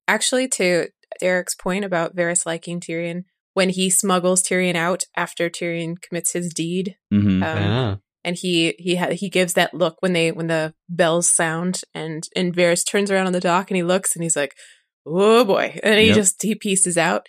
[0.07, 0.87] actually, to
[1.19, 6.51] Derek's point about Varys liking Tyrion, when he smuggles Tyrion out after Tyrion commits his
[6.53, 7.43] deed, mhm.
[7.43, 7.97] um, Ah.
[8.23, 12.23] and he he ha- he gives that look when they when the bells sound, and
[12.35, 14.55] and Varys turns around on the dock and he looks and he's like,
[15.05, 16.15] "Oh boy!" and he Yep.
[16.15, 17.27] just he pieces out.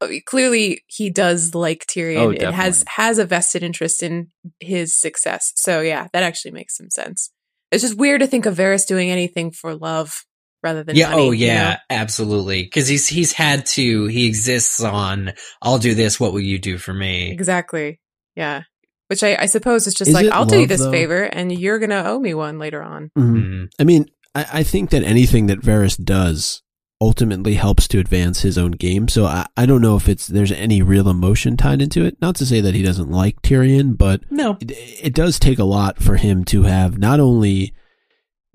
[0.00, 4.28] I mean, Clearly, he does like Tyrion Oh, and has has a vested interest in
[4.60, 5.52] his success.
[5.56, 7.30] So yeah, that actually makes some sense.
[7.70, 10.24] It's just weird to think of Varys doing anything for love
[10.62, 11.10] rather than yeah.
[11.10, 11.70] money, oh, you yeah.
[11.70, 11.76] know?
[11.90, 12.62] Absolutely.
[12.62, 14.06] Because he's he's had to.
[14.06, 15.32] He exists on.
[15.62, 16.20] I'll do this.
[16.20, 17.30] What will you do for me?
[17.30, 18.00] exactly.
[18.34, 18.62] Yeah,
[19.08, 20.90] which I, I suppose is just Is like I'll do you this though?
[20.90, 23.10] favor, and you're gonna owe me one later on.
[23.16, 23.36] Mhm.
[23.36, 23.68] Mm.
[23.78, 26.62] I mean, I, I think that anything that Varys does
[27.00, 29.06] ultimately helps to advance his own game.
[29.08, 32.16] So I, I don't know if it's there's any real emotion tied into it.
[32.20, 34.56] Not to say that he doesn't like Tyrion, but No.
[34.60, 34.72] it,
[35.02, 37.74] it does take a lot for him to have not only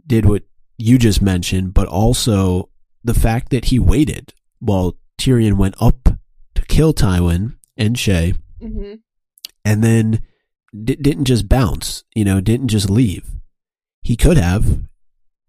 [0.07, 0.43] did what
[0.77, 2.69] you just mentioned, but also
[3.03, 6.09] the fact that he waited while Tyrion went up
[6.55, 8.93] to kill Tywin and Shae, Mm-hmm.
[9.65, 10.21] and then
[10.83, 13.29] di- didn't just bounce, you know, didn't just leave.
[14.03, 14.81] He could have.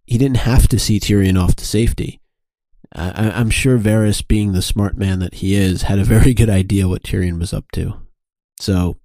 [0.07, 2.21] He didn't have to see Tyrion off to safety.
[2.95, 6.35] I, I- I'm sure Varys, being the smart man that he is, had a very
[6.35, 7.95] good idea what Tyrion was up to.
[8.61, 8.97] So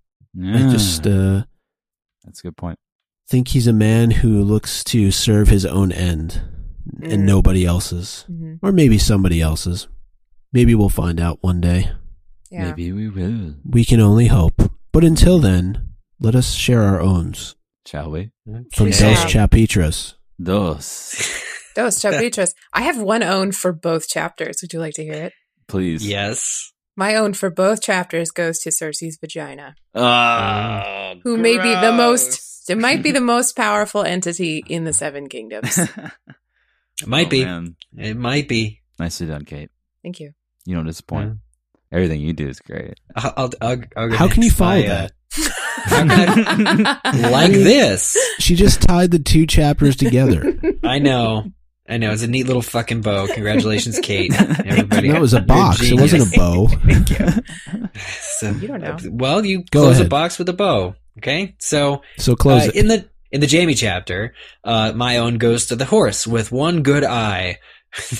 [0.41, 1.43] I just uh,
[2.23, 2.77] that's a good point.
[3.29, 6.41] think he's a man who looks to serve his own end
[7.01, 7.25] and Mm.
[7.25, 8.55] nobody else's, Mm-hmm.
[8.65, 9.87] or maybe somebody else's.
[10.53, 11.91] Maybe we'll find out one day.
[12.49, 12.65] Yeah.
[12.69, 13.55] Maybe we will.
[13.65, 14.71] We can only hope.
[14.93, 18.31] But until then, let us share our owns Shall we?
[18.73, 18.99] from Yeah.
[18.99, 20.13] Dos Chapitras.
[20.41, 21.43] Dos.
[21.77, 22.53] Those Beatrice.
[22.73, 24.57] I have one own for both chapters.
[24.61, 25.33] Would you like to hear it?
[25.67, 26.05] Please.
[26.07, 26.73] Yes.
[26.95, 32.69] My own for both chapters goes to Cersei's vagina, Oh, who may be the most
[32.69, 35.79] It might be the most powerful entity in the Seven Kingdoms.
[36.99, 37.45] It might Oh, be.
[37.45, 37.75] man.
[37.95, 38.81] It might be.
[38.97, 39.69] Nicely done, Kate.
[40.01, 40.31] Thank you.
[40.65, 41.33] You don't disappoint.
[41.33, 41.37] Mm.
[41.91, 42.95] Everything you do is great.
[43.15, 44.57] I'll, I'll, I'll, I'll go How can you next.
[44.57, 45.07] follow My, uh,
[45.91, 47.19] that?
[47.31, 48.17] like this.
[48.39, 50.59] She just tied the two chapters together.
[50.83, 51.51] I know.
[51.89, 52.11] I know.
[52.11, 53.27] It's a neat little fucking bow.
[53.27, 54.33] Congratulations, Kate.
[54.65, 55.09] Everybody.
[55.11, 55.81] That was a box.
[55.83, 56.67] It wasn't a bow.
[56.85, 57.27] Thank you.
[58.39, 58.97] So- You don't know.
[59.09, 60.95] Well, you Go close a box with a bow.
[61.19, 61.55] Okay.
[61.59, 62.75] So, So close uh, it.
[62.75, 64.33] in the, in the Jaime chapter,
[64.63, 67.57] uh, my own goes to the horse with one good eye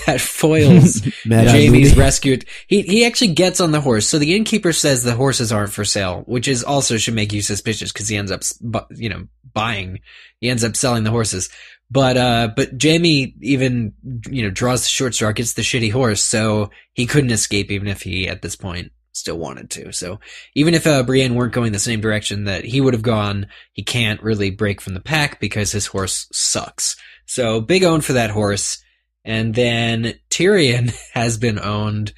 [0.07, 1.93] that foils Jaime's Moody.
[1.93, 2.45] rescued.
[2.67, 4.07] He he actually gets on the horse.
[4.07, 7.41] So the innkeeper says the horses aren't for sale, which is also should make you
[7.41, 9.99] suspicious because he ends up, bu- you know, buying.
[10.39, 11.49] He ends up selling the horses.
[11.89, 13.93] But uh, but Jaime even
[14.29, 17.87] you know draws the short straw, gets the shitty horse, so he couldn't escape even
[17.87, 19.91] if he at this point still wanted to.
[19.93, 20.19] So
[20.53, 23.83] even if uh, Brienne weren't going the same direction that he would have gone, he
[23.83, 26.95] can't really break from the pack because his horse sucks.
[27.25, 28.83] So big own for that horse.
[29.25, 32.13] And then Tyrion has been owned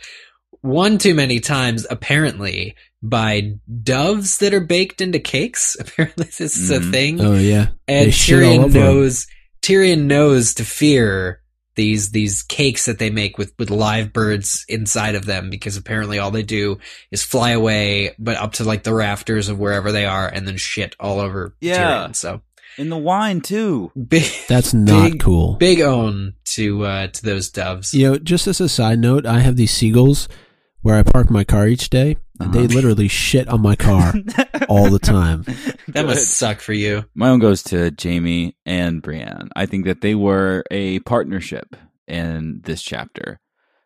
[0.62, 5.76] one too many times, apparently, by doves that are baked into cakes.
[5.80, 6.92] Apparently, this is a Mhm.
[6.92, 7.22] thing.
[7.22, 7.68] Oh yeah.
[7.88, 9.08] and they Tyrion over him.
[9.70, 11.42] Knows Tyrion knows to fear
[11.76, 16.20] these these cakes that they make with with live birds inside of them because apparently
[16.20, 16.78] all they do
[17.12, 20.58] is fly away, but up to like the rafters of wherever they are, and then
[20.58, 21.78] shit all over Yeah.
[22.08, 22.16] Tyrion.
[22.16, 22.42] So
[22.78, 23.92] In the wine too.
[23.96, 25.54] big That's not Big- cool.
[25.56, 27.94] big own to uh to those doves.
[27.94, 30.28] You know, just as a side note, I have these seagulls
[30.82, 32.18] where I park my car each day.
[32.40, 32.74] They Uh-huh.
[32.74, 34.14] literally shit on my car
[34.70, 35.44] all the time.
[35.90, 37.04] That must suck for you.
[37.14, 39.50] My own goes to Jaime and Brienne.
[39.56, 41.76] I think that they were a partnership
[42.08, 43.40] in this chapter.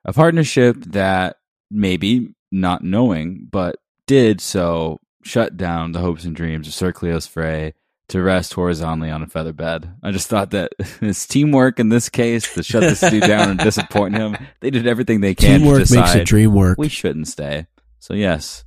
[0.05, 1.37] A partnership that
[1.71, 7.27] maybe not knowing, but did so shut down the hopes and dreams of Sir Cleos
[7.27, 7.73] Frey
[8.09, 9.93] to rest horizontally on a feather bed.
[10.03, 13.59] I just thought that it's teamwork in this case to shut this dude down and
[13.59, 14.35] disappoint him.
[14.59, 16.77] They did everything they can to Teamwork decide makes a dream work.
[16.77, 17.67] we shouldn't stay.
[17.99, 18.65] So yes,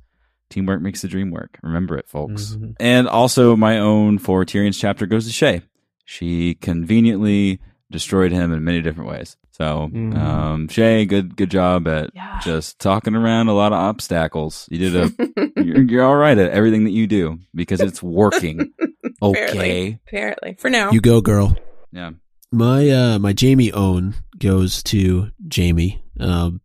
[0.49, 1.59] teamwork makes the dream work.
[1.61, 2.55] Remember it, folks.
[2.59, 2.75] Mhm.
[2.79, 5.61] And also, my own for Tyrion's chapter goes to Shae.
[6.05, 7.59] She conveniently
[7.91, 9.37] destroyed him in many different ways.
[9.51, 10.15] So, Mhm.
[10.17, 12.39] um, Shae, good good job at Yeah.
[12.43, 14.67] just talking around a lot of obstacles.
[14.69, 15.11] You did a
[15.63, 18.71] you're, you're all right at everything that you do because it's working.
[19.19, 19.99] Okay, Apparently.
[20.07, 20.55] Apparently.
[20.59, 20.91] For now.
[20.91, 21.57] You go, girl.
[21.91, 22.11] yeah.
[22.51, 26.03] My uh my Jaime own goes to Jaime.
[26.19, 26.61] Um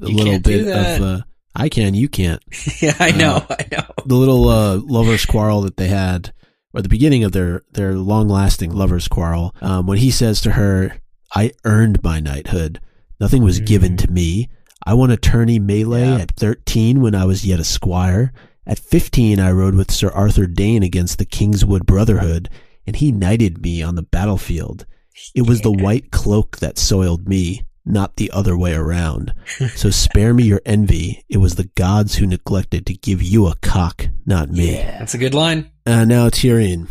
[0.00, 1.20] a You little bit of uh
[1.54, 2.42] I can, you can't.
[2.80, 3.84] yeah, I know, I know.
[4.06, 6.32] The little uh lovers quarrel that they had
[6.74, 10.52] or the beginning of their their long lasting lovers quarrel, um when he says to
[10.52, 10.96] her,
[11.34, 12.80] I earned my knighthood.
[13.20, 13.98] Nothing was given Mm.
[13.98, 14.48] to me.
[14.84, 16.18] I won a tourney melee Yeah.
[16.18, 18.32] at 13 when I was yet a squire.
[18.66, 22.48] At 15, I rode with Sir Arthur Dayne against the Kingswood Brotherhood,
[22.86, 24.86] and he knighted me on the battlefield.
[25.34, 29.34] It was the white cloak that soiled me, not the other way around.
[29.74, 31.24] So spare me your envy.
[31.28, 34.72] It was the gods who neglected to give you a cock, not me.
[34.74, 35.70] That's a good line.
[35.84, 36.88] Uh, now Tyrion.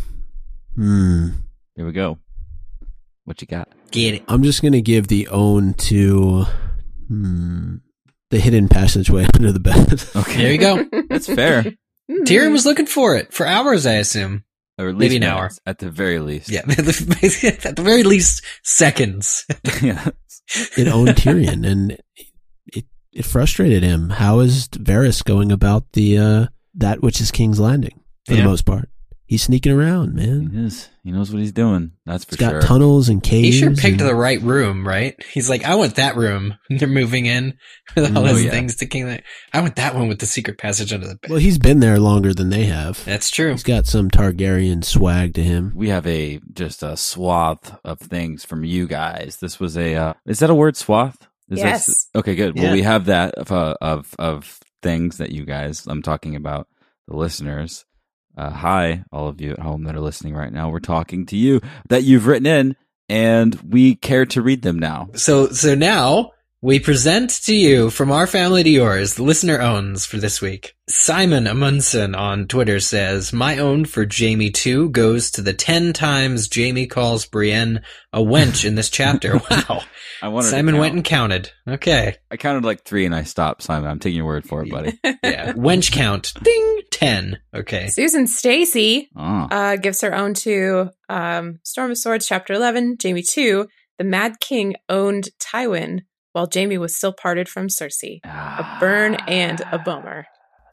[0.74, 1.28] Hmm.
[1.76, 2.18] Here we go.
[3.24, 3.68] What you got?
[3.90, 4.24] Get it.
[4.28, 6.44] I'm just gonna give the own to
[7.08, 7.76] hmm,
[8.30, 10.04] the hidden passageway under the bed.
[10.16, 10.84] Okay, There you go.
[11.08, 11.62] That's fair.
[11.62, 12.24] Hmm.
[12.24, 14.44] Tyrion was looking for it for hours, I assume.
[14.78, 15.42] Or at Maybe an hour.
[15.42, 16.48] minutes, at the very least.
[16.48, 19.44] Yeah, at the very least, seconds.
[19.82, 20.08] yeah.
[20.76, 21.98] it owned Tyrion, and
[22.66, 24.10] it it frustrated him.
[24.10, 28.42] How is Varys going about the uh, that which is King's Landing for Yeah.
[28.42, 28.88] the most part?
[29.24, 30.50] He's sneaking around, man.
[30.52, 30.90] He is.
[31.02, 31.92] He knows what he's doing.
[32.04, 32.60] That's for He's got sure.
[32.60, 33.44] tunnels and caves.
[33.46, 33.58] He caves.
[33.60, 35.14] sure picked and- the right room, right?
[35.32, 36.54] He's like, I want that room.
[36.70, 37.54] They're moving in
[37.96, 38.50] with all Oh, his yeah.
[38.50, 39.06] things to King.
[39.06, 39.22] Land-
[39.54, 41.30] I want that one with the secret passage under the bed.
[41.30, 43.02] Well, he's been there longer than they have.
[43.06, 43.52] That's true.
[43.52, 45.72] He's got some Targaryen swag to him.
[45.74, 49.38] we have a just a swath of things from you guys.
[49.40, 51.16] This was a uh, is that a word swath?
[51.48, 52.06] Is that- Yes.
[52.14, 52.54] okay, good.
[52.56, 52.64] Yeah.
[52.64, 55.86] Well, we have that of uh, of of things that you guys.
[55.86, 56.66] I'm talking about
[57.08, 57.86] the listeners.
[58.36, 60.70] Uh, hi, all of you at home that are listening right now.
[60.70, 62.76] We're talking to you that you've written in,
[63.08, 65.08] and we care to read them now.
[65.14, 66.31] So, so now
[66.62, 70.74] we present to you from our family to yours, the listener owns for this week.
[70.88, 76.48] Simon Amundsen on Twitter says, my own for Jaime 2 goes to the 10 times
[76.54, 77.82] Jaime calls Brienne
[78.12, 79.40] a wench in this chapter.
[79.50, 79.82] Wow.
[80.22, 81.50] I wanted Simon went and counted.
[81.68, 82.14] Okay.
[82.30, 83.62] I counted like three, and I stopped.
[83.62, 84.96] Simon, I'm taking your word for it, buddy.
[85.24, 85.52] Yeah.
[85.54, 86.32] wench count.
[86.44, 86.80] Ding.
[86.92, 87.40] 10.
[87.52, 87.88] Okay.
[87.88, 93.22] Susan Stacy Ah, uh, gives her own to um, Storm of Swords, Chapter 11, Jaime
[93.22, 93.66] 2.
[93.98, 96.02] The Mad King owned Tywin
[96.32, 98.20] while Jaime was still parted from Cersei.
[98.24, 100.26] A burn and a bummer.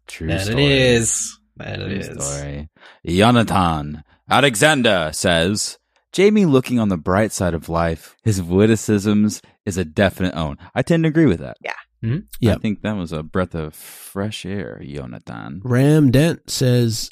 [0.07, 0.63] True That story.
[0.65, 1.37] it is.
[1.57, 2.25] That True it is.
[2.25, 2.69] story.
[3.05, 5.77] Jonathan Alexander says,
[6.15, 10.57] Jaime looking on the bright side of life, his witticisms is a definite own.
[10.73, 11.57] I tend to agree with that.
[11.63, 11.73] Yeah.
[12.03, 12.23] Mhm.
[12.39, 12.53] Yeah.
[12.53, 15.61] I think that was a breath of fresh air, Jonathan.
[15.63, 17.09] Ram Dent says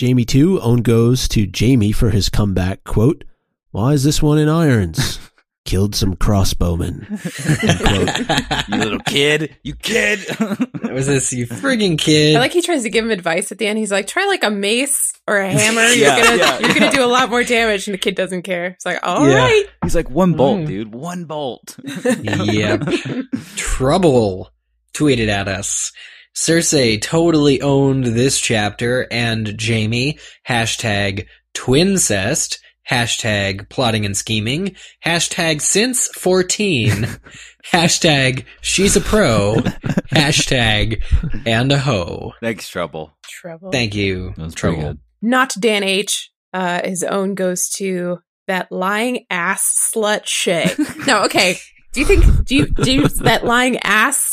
[0.00, 0.58] Jaime too.
[0.62, 2.82] Own goes to Jaime for his comeback.
[2.84, 3.24] Quote:
[3.72, 5.18] Why is this one in irons?
[5.64, 7.06] Killed some crossbowmen.
[8.68, 10.18] you little kid, you kid.
[10.82, 12.36] What was this, you friggin' kid?
[12.36, 13.78] I like he tries to give him advice at the end.
[13.78, 15.80] He's like, try like a mace or a hammer.
[15.86, 18.42] You're Yeah, gonna yeah, you're gonna do a lot more damage, and the kid doesn't
[18.42, 18.66] care.
[18.66, 19.36] It's like, all Yeah.
[19.36, 19.64] right.
[19.84, 20.66] He's like one bolt, Mm.
[20.66, 21.78] dude, one bolt.
[22.22, 22.82] yep.
[23.56, 24.50] Trouble
[24.92, 25.92] tweeted at us.
[26.34, 30.18] Cersei totally owned this chapter and Jaime.
[30.46, 32.58] Hashtag twincest.
[32.88, 34.74] Hashtag plotting and scheming.
[35.04, 36.92] Hashtag since 14.
[37.72, 39.54] Hashtag she's a pro.
[40.12, 41.02] Hashtag
[41.46, 42.32] and a hoe.
[42.40, 43.12] Thanks, trouble.
[43.22, 43.70] Trouble.
[43.70, 44.34] Thank you.
[44.36, 44.98] That was pretty Trouble.
[45.20, 46.30] Not Dan H.
[46.52, 48.18] Uh, his own goes to
[48.48, 51.06] that lying ass slut Shae.
[51.06, 51.56] no, okay.
[51.92, 54.31] Do you think do you do you, that lying ass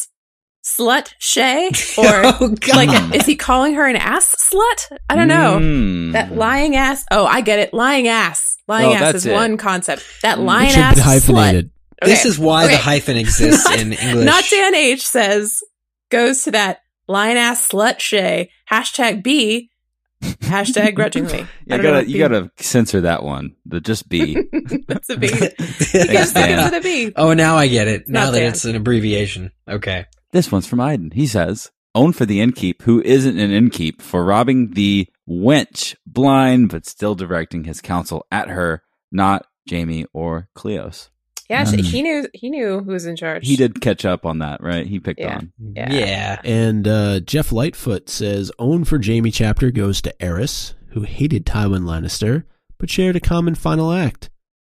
[0.77, 2.75] slut Shae or oh, God.
[2.75, 4.97] like is he calling her an ass slut?
[5.09, 5.57] I don't know.
[5.59, 6.11] Mm.
[6.13, 7.05] That lying ass.
[7.11, 7.73] Oh, I get it.
[7.73, 8.57] Lying ass.
[8.67, 9.33] Lying Oh, ass is it.
[9.33, 10.03] one concept.
[10.21, 11.71] That lying ass hyphenated.
[12.01, 12.05] Slut.
[12.05, 14.25] this is why the hyphen exists Not- in English.
[14.25, 15.61] Not Dan H says
[16.09, 18.49] goes to that lying ass slut Shae.
[18.71, 19.69] Hashtag B.
[20.21, 21.47] Hashtag grudgingly.
[21.65, 23.55] Yeah, I you gotta if you B- gotta censor that one.
[23.65, 24.37] The just B.
[24.87, 25.27] That's a B.
[25.27, 25.53] He gives,
[25.91, 26.57] Thanks, Dan.
[26.57, 27.13] gives it a B.
[27.15, 28.07] Oh, now I get it.
[28.09, 28.51] Now Not that Dan.
[28.51, 29.51] it's an abbreviation.
[29.67, 30.05] Okay.
[30.31, 31.11] This one's from Iden.
[31.11, 36.69] He says, Own for the innkeep who isn't an innkeep for robbing the wench blind
[36.69, 41.09] but still directing his counsel at her, not Jaime or Cleos.
[41.49, 43.47] Yeah, Um, he knew he knew who was in charge.
[43.47, 44.85] He did catch up on that, right?
[44.85, 45.37] He picked Yeah.
[45.37, 45.51] on.
[45.75, 45.91] Yeah.
[45.93, 46.41] Yeah.
[46.43, 51.85] And uh, Jeff Lightfoot says own for Jaime chapter goes to Aerys, who hated Tywin
[51.85, 52.43] Lannister,
[52.77, 54.29] but shared a common final act.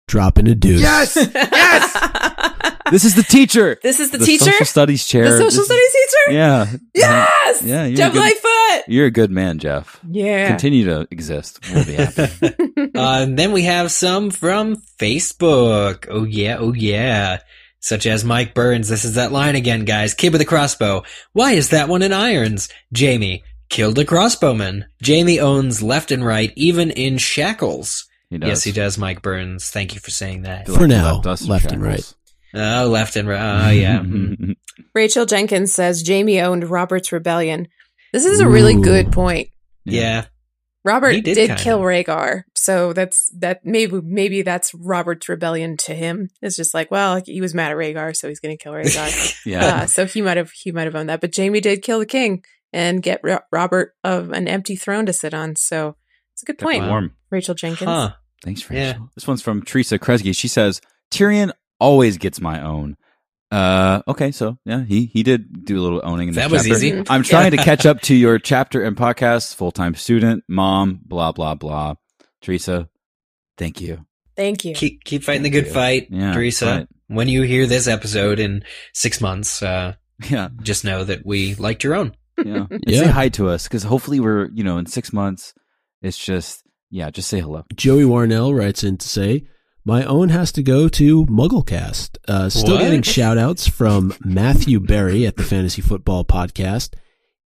[0.08, 0.80] Dropping a deuce.
[0.80, 1.16] Yes!
[1.16, 2.74] Yes.
[2.90, 3.78] this is the teacher.
[3.82, 4.44] this is the, the teacher.
[4.46, 5.24] social studies chair.
[5.24, 6.32] the social This is- studies teacher.
[6.36, 6.66] Yeah.
[6.94, 7.62] Yes.
[7.62, 8.84] Yeah, you're Jeff a good- Lightfoot.
[8.88, 10.00] You're a good man, Jeff.
[10.08, 10.48] Yeah.
[10.48, 11.60] Continue to exist.
[11.72, 12.54] We'll be happy.
[12.94, 16.06] Uh, and then we have some from Facebook.
[16.10, 17.38] Oh yeah, oh yeah.
[17.80, 18.88] Such as Mike Burns.
[18.88, 20.12] This is that line again, guys.
[20.14, 21.02] Kid with a crossbow.
[21.32, 22.68] Why is that one in irons?
[22.96, 23.44] Jaime.
[23.70, 24.84] Killed a crossbowman.
[25.04, 28.04] Jaime owns left and right, even in shackles.
[28.32, 28.48] He does.
[28.48, 29.68] Yes, he does, Mike Burns.
[29.68, 30.64] Thank you for saying that.
[30.64, 32.14] Feel For like now, left us left and right.
[32.54, 33.66] Oh, left and right.
[33.66, 33.98] Oh, yeah.
[33.98, 34.56] Mm.
[34.94, 37.68] Rachel Jenkins says Jaime owned Robert's rebellion.
[38.10, 38.82] This is a really Ooh.
[38.82, 39.50] good point.
[39.84, 40.24] yeah.
[40.84, 43.64] Robert He did, did kill Rhaegar, so that's that.
[43.64, 46.28] Maybe maybe that's Robert's rebellion to him.
[46.40, 49.36] It's just like, well, he was mad at Rhaegar, so he's going to kill Rhaegar.
[49.46, 49.64] Yeah.
[49.64, 51.20] uh, so he might have he might have owned that.
[51.20, 53.20] But Jaime did kill the king and get
[53.52, 55.54] Robert of an empty throne to sit on.
[55.54, 55.94] So
[56.32, 57.12] it's a good point, warm.
[57.30, 57.88] Rachel Jenkins.
[57.88, 58.14] Huh.
[58.42, 58.92] Thanks, Yeah.
[58.92, 59.10] Rachel.
[59.14, 60.36] This one's from Teresa Kresge.
[60.36, 60.80] She says,
[61.12, 62.96] Tyrion always gets my own.
[63.50, 66.62] Uh, okay, so yeah, he he did do a little owning in this That was
[66.62, 66.74] chapter.
[66.74, 67.02] easy.
[67.10, 71.32] I'm trying to catch up to your chapter and podcast, full time student, mom, blah
[71.32, 71.94] blah blah.
[72.40, 72.88] Teresa,
[73.58, 74.06] thank you.
[74.36, 74.74] Thank you.
[74.74, 75.72] Keep, keep fighting the good you.
[75.72, 76.66] fight, Yeah, Teresa.
[76.66, 76.86] right.
[77.08, 78.64] When you hear this episode in
[78.94, 79.96] six months, uh,
[80.30, 82.14] Yeah, just know that we liked your own.
[82.42, 82.66] yeah.
[82.86, 83.00] Yeah.
[83.04, 85.52] Say hi to us because hopefully we're you know in six months.
[86.00, 86.62] It's just
[86.92, 87.64] yeah, just say hello.
[87.74, 89.46] Joey Warnell writes in to say,
[89.84, 92.18] My own has to go to Mugglecast.
[92.28, 92.82] Uh, still What?
[92.82, 96.94] getting shout outs from Matthew Berry at the Fantasy Football Podcast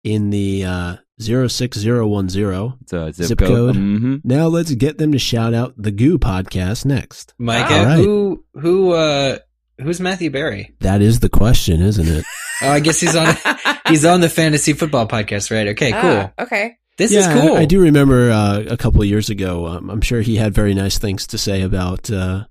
[0.04, 2.78] in the uh, 06010.
[2.82, 3.48] It's a zip, Zip code.
[3.48, 3.76] code.
[3.76, 7.34] hmm Now let's get them to shout out the Goo Podcast next.
[7.38, 7.96] Micah, All right.
[7.98, 9.38] who who uh
[9.80, 10.74] who's Matthew Berry?
[10.80, 12.24] That is the question, isn't it?
[12.62, 13.34] Oh, I guess he's on
[13.88, 15.68] he's on the fantasy football podcast, right?
[15.68, 16.00] Okay, cool.
[16.02, 16.76] Ah, okay.
[16.98, 17.56] This yeah, is cool.
[17.56, 19.66] I, I do remember uh, a couple of years ago.
[19.66, 22.44] Um, I'm sure he had very nice things to say about uh,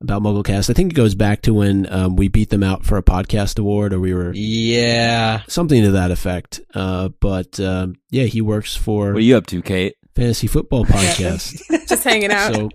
[0.00, 0.70] about Mugglecast.
[0.70, 3.58] I think it goes back to when um, we beat them out for a podcast
[3.58, 5.42] award, or we were Yeah.
[5.48, 6.60] something to that effect.
[6.74, 9.94] Uh, but um, yeah, he works for What are you up to, Kate?
[10.14, 11.60] Fantasy Football Podcast.
[11.88, 12.54] Just hanging out.
[12.54, 12.68] so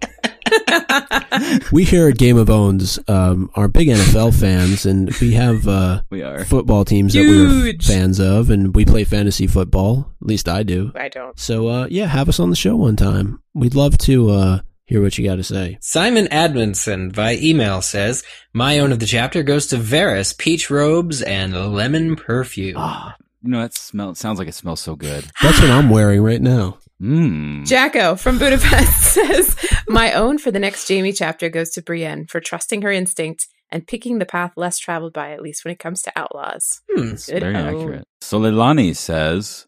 [1.72, 6.02] we here at Game of Owns um, are big NFL fans, and we have uh,
[6.10, 6.46] We are.
[6.46, 10.14] football teams that we're fans of, and we play fantasy football.
[10.22, 10.92] At least I do.
[10.96, 11.38] I don't.
[11.40, 13.42] So uh, yeah, have us on the show one time.
[13.54, 15.78] We'd love to uh, hear what you got to say.
[15.82, 18.24] Simon Admonson via email says,
[18.54, 22.76] My own of the chapter goes to Varys, peach robes, and lemon perfume.
[22.78, 24.10] Ah, you know that smell.
[24.12, 25.26] It sounds like it smells so good.
[25.42, 26.78] That's what I'm wearing right now.
[27.02, 27.66] Mmm.
[27.68, 29.56] Jacko from Budapest says,
[29.88, 33.86] My own for the next Jaime chapter goes to Brienne for trusting her instinct and
[33.86, 36.82] picking the path less traveled by, at least when it comes to outlaws.
[36.90, 37.10] Hmm.
[37.10, 37.66] That's Good very own.
[37.82, 38.04] accurate.
[38.22, 39.68] Solilani says,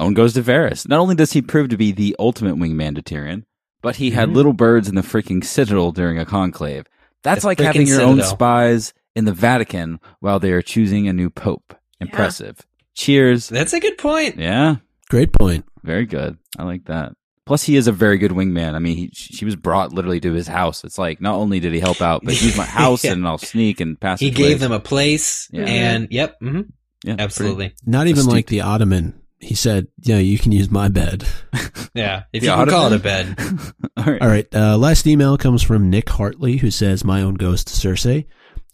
[0.00, 0.86] Own goes to Varys.
[0.88, 3.44] Not only does he prove to be the ultimate wingman to Tyrion,
[3.82, 4.34] but he had Mhm.
[4.34, 6.84] little birds in the freaking citadel during a conclave.
[7.22, 11.12] That's The like having your own spies in the Vatican while they are choosing a
[11.12, 11.74] new pope.
[12.00, 12.58] Impressive.
[12.94, 13.48] Cheers.
[13.48, 14.36] That's a good point.
[14.38, 14.76] Yeah,
[15.08, 15.64] Great point.
[15.86, 16.36] Very good.
[16.58, 17.12] I like that.
[17.46, 18.74] Plus, he is a very good wingman.
[18.74, 20.82] I mean, he, she was brought literally to his house.
[20.82, 23.12] It's like not only did he help out, but he's my house, Yeah.
[23.12, 24.18] and I'll sneak and pass.
[24.20, 25.64] He gave them a place, Yeah.
[25.64, 26.62] and yep, hmm
[27.04, 28.32] yeah, absolutely, Not even Astute.
[28.34, 29.14] like the Ottoman.
[29.38, 31.24] He said, "Yeah, you can use my bed."
[31.94, 32.24] yeah.
[32.32, 33.36] If The you can call it a bed,
[33.96, 34.20] All right.
[34.22, 34.46] All right.
[34.54, 38.24] Uh, last email comes from Nick Hartley, who says, "My own ghost, Cersei.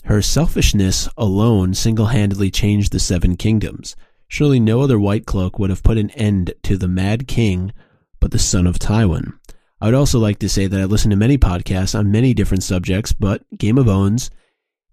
[0.05, 3.97] Her selfishness alone single-handedly changed the Seven Kingdoms.
[4.33, 7.71] Surely no other White Cloak would have put an end to the Mad King,
[8.19, 9.35] but the son of Tywin.
[9.79, 12.63] I would also like to say that I listen to many podcasts on many different
[12.63, 14.31] subjects, but Game of Owns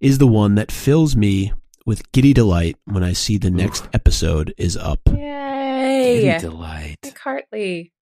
[0.01, 1.53] is the one that fills me
[1.85, 6.21] with giddy delight when I see the next episode is up." Yay!
[6.21, 6.97] Giddy delight.
[7.05, 7.93] Nick Hartley.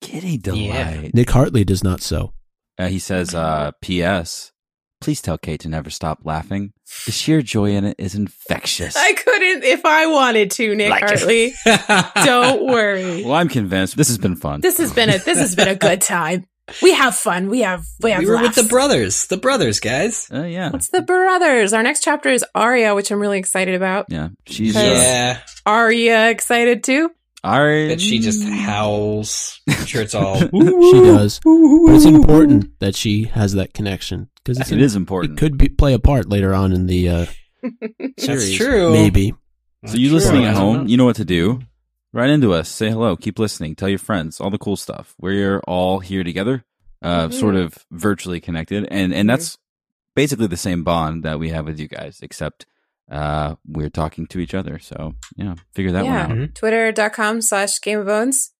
[0.00, 1.10] Kitty delight.
[1.12, 2.32] Nick Hartley does not so.
[2.78, 4.52] Uh, he says, uh, P.S.
[5.00, 6.72] Please tell Kate to never stop laughing.
[7.04, 8.96] The sheer joy in it is infectious.
[8.96, 11.52] I couldn't if I wanted to, Nick Like- Hartley.
[12.24, 13.22] Don't worry.
[13.24, 13.96] well, I'm convinced.
[13.96, 14.60] This has been fun.
[14.62, 16.46] This has been a this has been a good time.
[16.82, 17.48] We have fun.
[17.48, 18.56] We have we have we were laughs.
[18.56, 20.28] with the brothers, the brothers, guys.
[20.32, 20.70] Uh, yeah.
[20.70, 21.72] What's the brothers?
[21.72, 24.06] Our next chapter is Arya, which I'm really excited about.
[24.08, 24.30] Yeah.
[24.46, 27.10] She's, uh, Yeah, Arya excited too?
[27.44, 29.60] Ari- that she just howls.
[29.68, 30.36] I'm sure it's all.
[30.40, 31.38] She does.
[31.44, 35.34] But it's important that she has that connection because It is important.
[35.34, 37.26] It could be, play a part later on in the uh,
[37.62, 38.56] That's series.
[38.56, 38.92] true.
[38.92, 39.34] Maybe.
[39.86, 40.16] So you True.
[40.18, 40.84] listening at home, know.
[40.86, 41.60] you know what to do.
[42.12, 42.68] Write into us.
[42.68, 43.14] Say hello.
[43.16, 43.74] Keep listening.
[43.76, 44.40] Tell your friends.
[44.40, 45.14] All the cool stuff.
[45.20, 46.64] We're all here together,
[47.02, 47.32] uh, Mhm.
[47.34, 49.58] sort of virtually connected, and and that's
[50.14, 52.64] basically the same bond that we have with you guys, except
[53.10, 54.78] uh, we're talking to each other.
[54.80, 56.26] So yeah, figure that Yeah.
[56.28, 56.48] one out.
[56.48, 56.54] Mhm.
[56.54, 58.52] Twitter.com slash Game of Bones,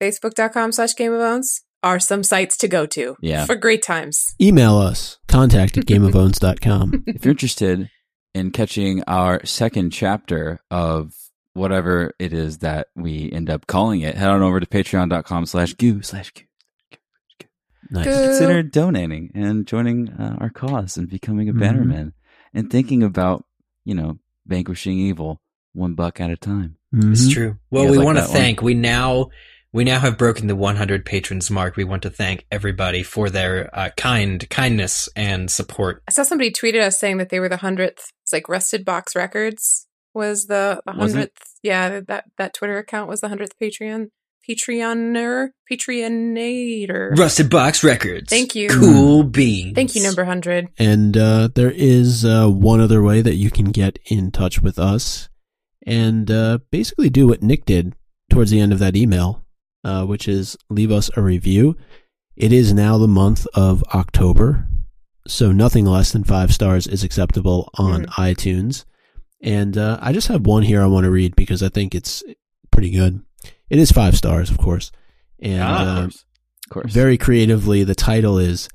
[0.00, 3.16] Facebook.com slash Game of Bones are some sites to go to.
[3.20, 3.46] Yeah.
[3.46, 4.34] For great times.
[4.40, 5.18] Email us.
[5.28, 7.04] Contact at gameofbones.com.
[7.06, 7.90] if you're interested
[8.34, 11.14] in catching our second chapter of
[11.54, 15.74] whatever it is that we end up calling it, head on over to patreon.com slash
[15.74, 16.42] goo slash goo.
[17.90, 18.04] Nice.
[18.04, 18.28] Good.
[18.28, 21.58] Consider donating and joining uh, our cause and becoming a Mhm.
[21.60, 22.12] bannerman
[22.54, 23.44] and thinking about,
[23.84, 25.40] you know, vanquishing evil
[25.72, 26.76] one buck at a time.
[26.92, 27.32] It's Mhm.
[27.32, 27.56] true.
[27.70, 28.36] Well, we like want to that one?
[28.36, 28.62] thank.
[28.62, 29.30] We now
[29.72, 31.76] we now have broken the 100 patrons mark.
[31.76, 36.02] We want to thank everybody for their uh, kind kindness and support.
[36.08, 38.10] I saw somebody tweeted us saying that they were the hundredth.
[38.22, 41.16] It's like Rusted Box Records was the the Was it?
[41.16, 41.42] hundredth.
[41.62, 44.08] Yeah, that that Twitter account was the hundredth Patreon
[44.48, 47.16] Patreoner Patreonator.
[47.16, 48.28] Rusted Box Records.
[48.28, 48.68] Thank you.
[48.68, 49.74] Cool beans.
[49.74, 50.68] Thank you, number hundred.
[50.78, 54.78] And uh, there is uh, one other way that you can get in touch with
[54.78, 55.28] us
[55.86, 57.94] and uh, basically do what Nick did
[58.28, 59.44] towards the end of that email,
[59.84, 61.76] uh, which is leave us a review.
[62.36, 64.66] It is now the month of October,
[65.26, 68.84] so nothing less than five stars is acceptable on iTunes.
[69.42, 72.22] And uh, I just have one here I want to read because I think it's
[72.70, 73.22] pretty good.
[73.68, 74.90] It is five stars, of course.
[75.40, 76.24] And Ah, of uh, course.
[76.66, 76.92] Of course.
[76.92, 78.68] very creatively, the title is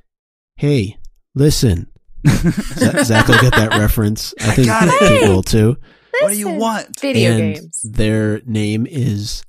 [0.57, 0.97] "Hey,
[1.33, 1.87] listen."
[2.27, 4.33] Zach will get that reference.
[4.41, 4.87] I think got
[5.29, 5.77] will too.
[6.21, 6.99] What do you want?
[6.99, 7.81] Video and games.
[7.83, 9.43] their name is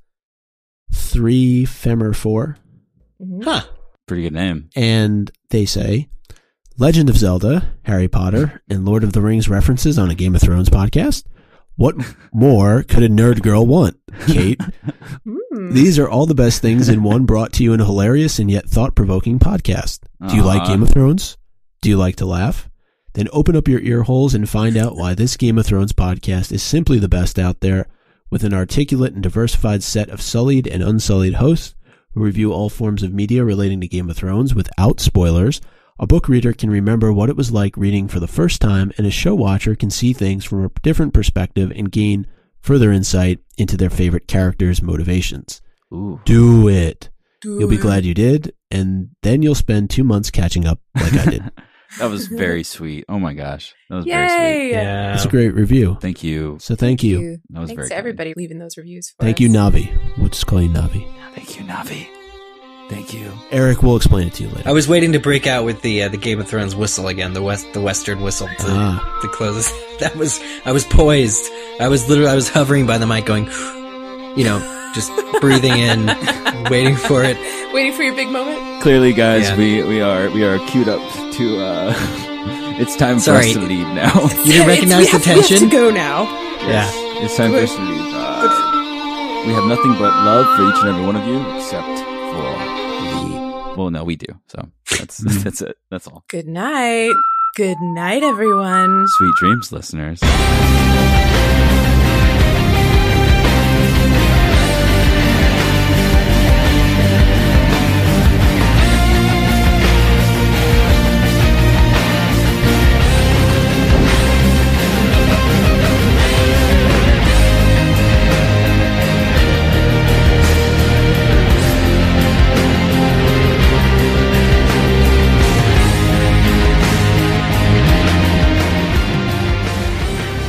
[0.91, 2.57] Three Femmer Four,
[3.21, 3.43] Mhm.
[3.43, 3.61] Huh.
[4.07, 4.69] Pretty good name.
[4.75, 6.07] and they say
[6.77, 10.41] Legend of Zelda, Harry Potter, and Lord of the Rings references on a Game of
[10.41, 11.23] Thrones podcast.
[11.75, 11.95] What
[12.33, 14.61] more could a nerd girl want, Kate?
[15.25, 15.73] Mm.
[15.73, 18.49] These are all the best things in one brought to you in a hilarious and
[18.51, 19.99] yet thought provoking podcast.
[20.27, 21.35] Do you like Game of Thrones?
[21.81, 22.69] Do you like to laugh?
[23.15, 26.51] Then open up your ear holes and find out why this Game of Thrones podcast
[26.51, 27.87] is simply the best out there
[28.29, 31.75] with an articulate and diversified set of sullied and unsullied hosts
[32.13, 35.61] who review all forms of media relating to Game of Thrones without spoilers.
[35.99, 39.07] A book reader can remember what it was like reading for the first time, and
[39.07, 42.27] a show watcher can see things from a different perspective and gain
[42.61, 45.61] further insight into their favorite characters' motivations.
[45.93, 46.21] Ooh.
[46.25, 47.09] Do it.
[47.43, 51.25] You'll be glad you did, and then you'll spend two months catching up like I
[51.25, 51.51] did.
[51.99, 53.05] That was very sweet.
[53.09, 53.73] Oh my gosh.
[53.89, 54.71] That was very sweet.
[54.71, 55.13] Yeah.
[55.15, 55.97] It's a great review.
[56.01, 56.57] Thank you.
[56.59, 57.39] So thank you.
[57.49, 57.99] That was Thanks very to kind.
[57.99, 59.09] everybody leaving those reviews.
[59.11, 59.41] For Thank us.
[59.41, 60.17] you, Navi.
[60.17, 61.07] We'll just call you Navi.
[61.35, 62.07] Thank you, Navi.
[62.89, 63.29] Thank you.
[63.51, 64.69] Eric we'll explain it to you later.
[64.69, 67.33] I was waiting to break out with the uh, the Game of Thrones whistle again,
[67.33, 69.19] the west the western whistle to, Ah.
[69.21, 69.73] to close this.
[69.99, 71.43] That was I was poised.
[71.81, 73.45] I was literally I was hovering by the mic, going,
[74.37, 74.59] you know,
[74.93, 75.11] just
[75.41, 76.05] breathing in,
[76.69, 77.35] waiting for it.
[77.73, 78.81] Waiting for your big moment.
[78.83, 79.57] Clearly, guys, Yeah.
[79.57, 81.01] we, we are we are queued up
[81.37, 81.61] to.
[81.63, 81.93] uh
[82.79, 84.13] It's time for us to leave now.
[84.45, 85.59] You didn't recognize the have- we have tension.
[85.69, 86.23] to go now.
[86.67, 86.89] Yeah.
[87.23, 88.13] It's time for us to leave.
[88.13, 92.47] Uh, we have nothing but love for each and every one of you, except for
[93.23, 94.27] the Well, no, we do.
[94.47, 95.77] So that's that's it.
[95.89, 96.23] That's all.
[96.29, 97.13] Good night.
[97.55, 99.05] Good night, everyone.
[99.17, 100.19] Sweet dreams, listeners.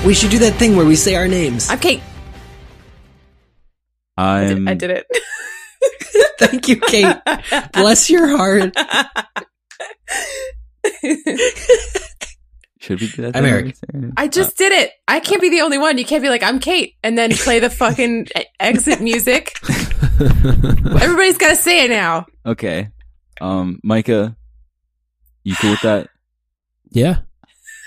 [0.09, 1.69] We should do that thing where we say our names.
[1.69, 2.01] I'm Kate.
[4.17, 4.69] I did, I'm.
[4.69, 5.07] I did it.
[6.39, 7.15] Thank you, Kate.
[7.75, 8.75] Bless your heart.
[12.81, 13.37] Should we do that?
[13.37, 13.45] I'm?
[13.45, 13.77] Eric.
[14.17, 14.93] I just did it.
[15.07, 15.99] I can't be the only one.
[15.99, 18.29] You can't be like, I'm Kate, and then play the fucking
[18.59, 19.59] exit music.
[20.19, 22.25] Everybody's got to say it now.
[22.47, 22.89] Okay.
[23.43, 24.35] Um, Micah,
[25.45, 26.09] you cool with that?
[26.89, 27.19] yeah.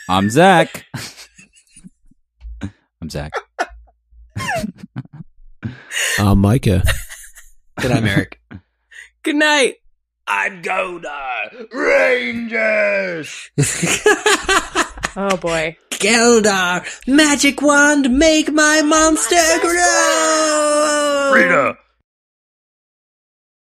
[0.07, 0.85] I'm Zach.
[3.01, 3.31] I'm Zach.
[6.17, 6.83] Uh, Micah.
[7.79, 8.39] Good I'm Eric.
[9.23, 9.75] Good night.
[10.27, 13.51] I'd go to Rangers.
[15.13, 15.75] Oh boy.
[15.89, 21.31] Goldar, magic wand, make my monster grow.
[21.35, 21.77] Rita,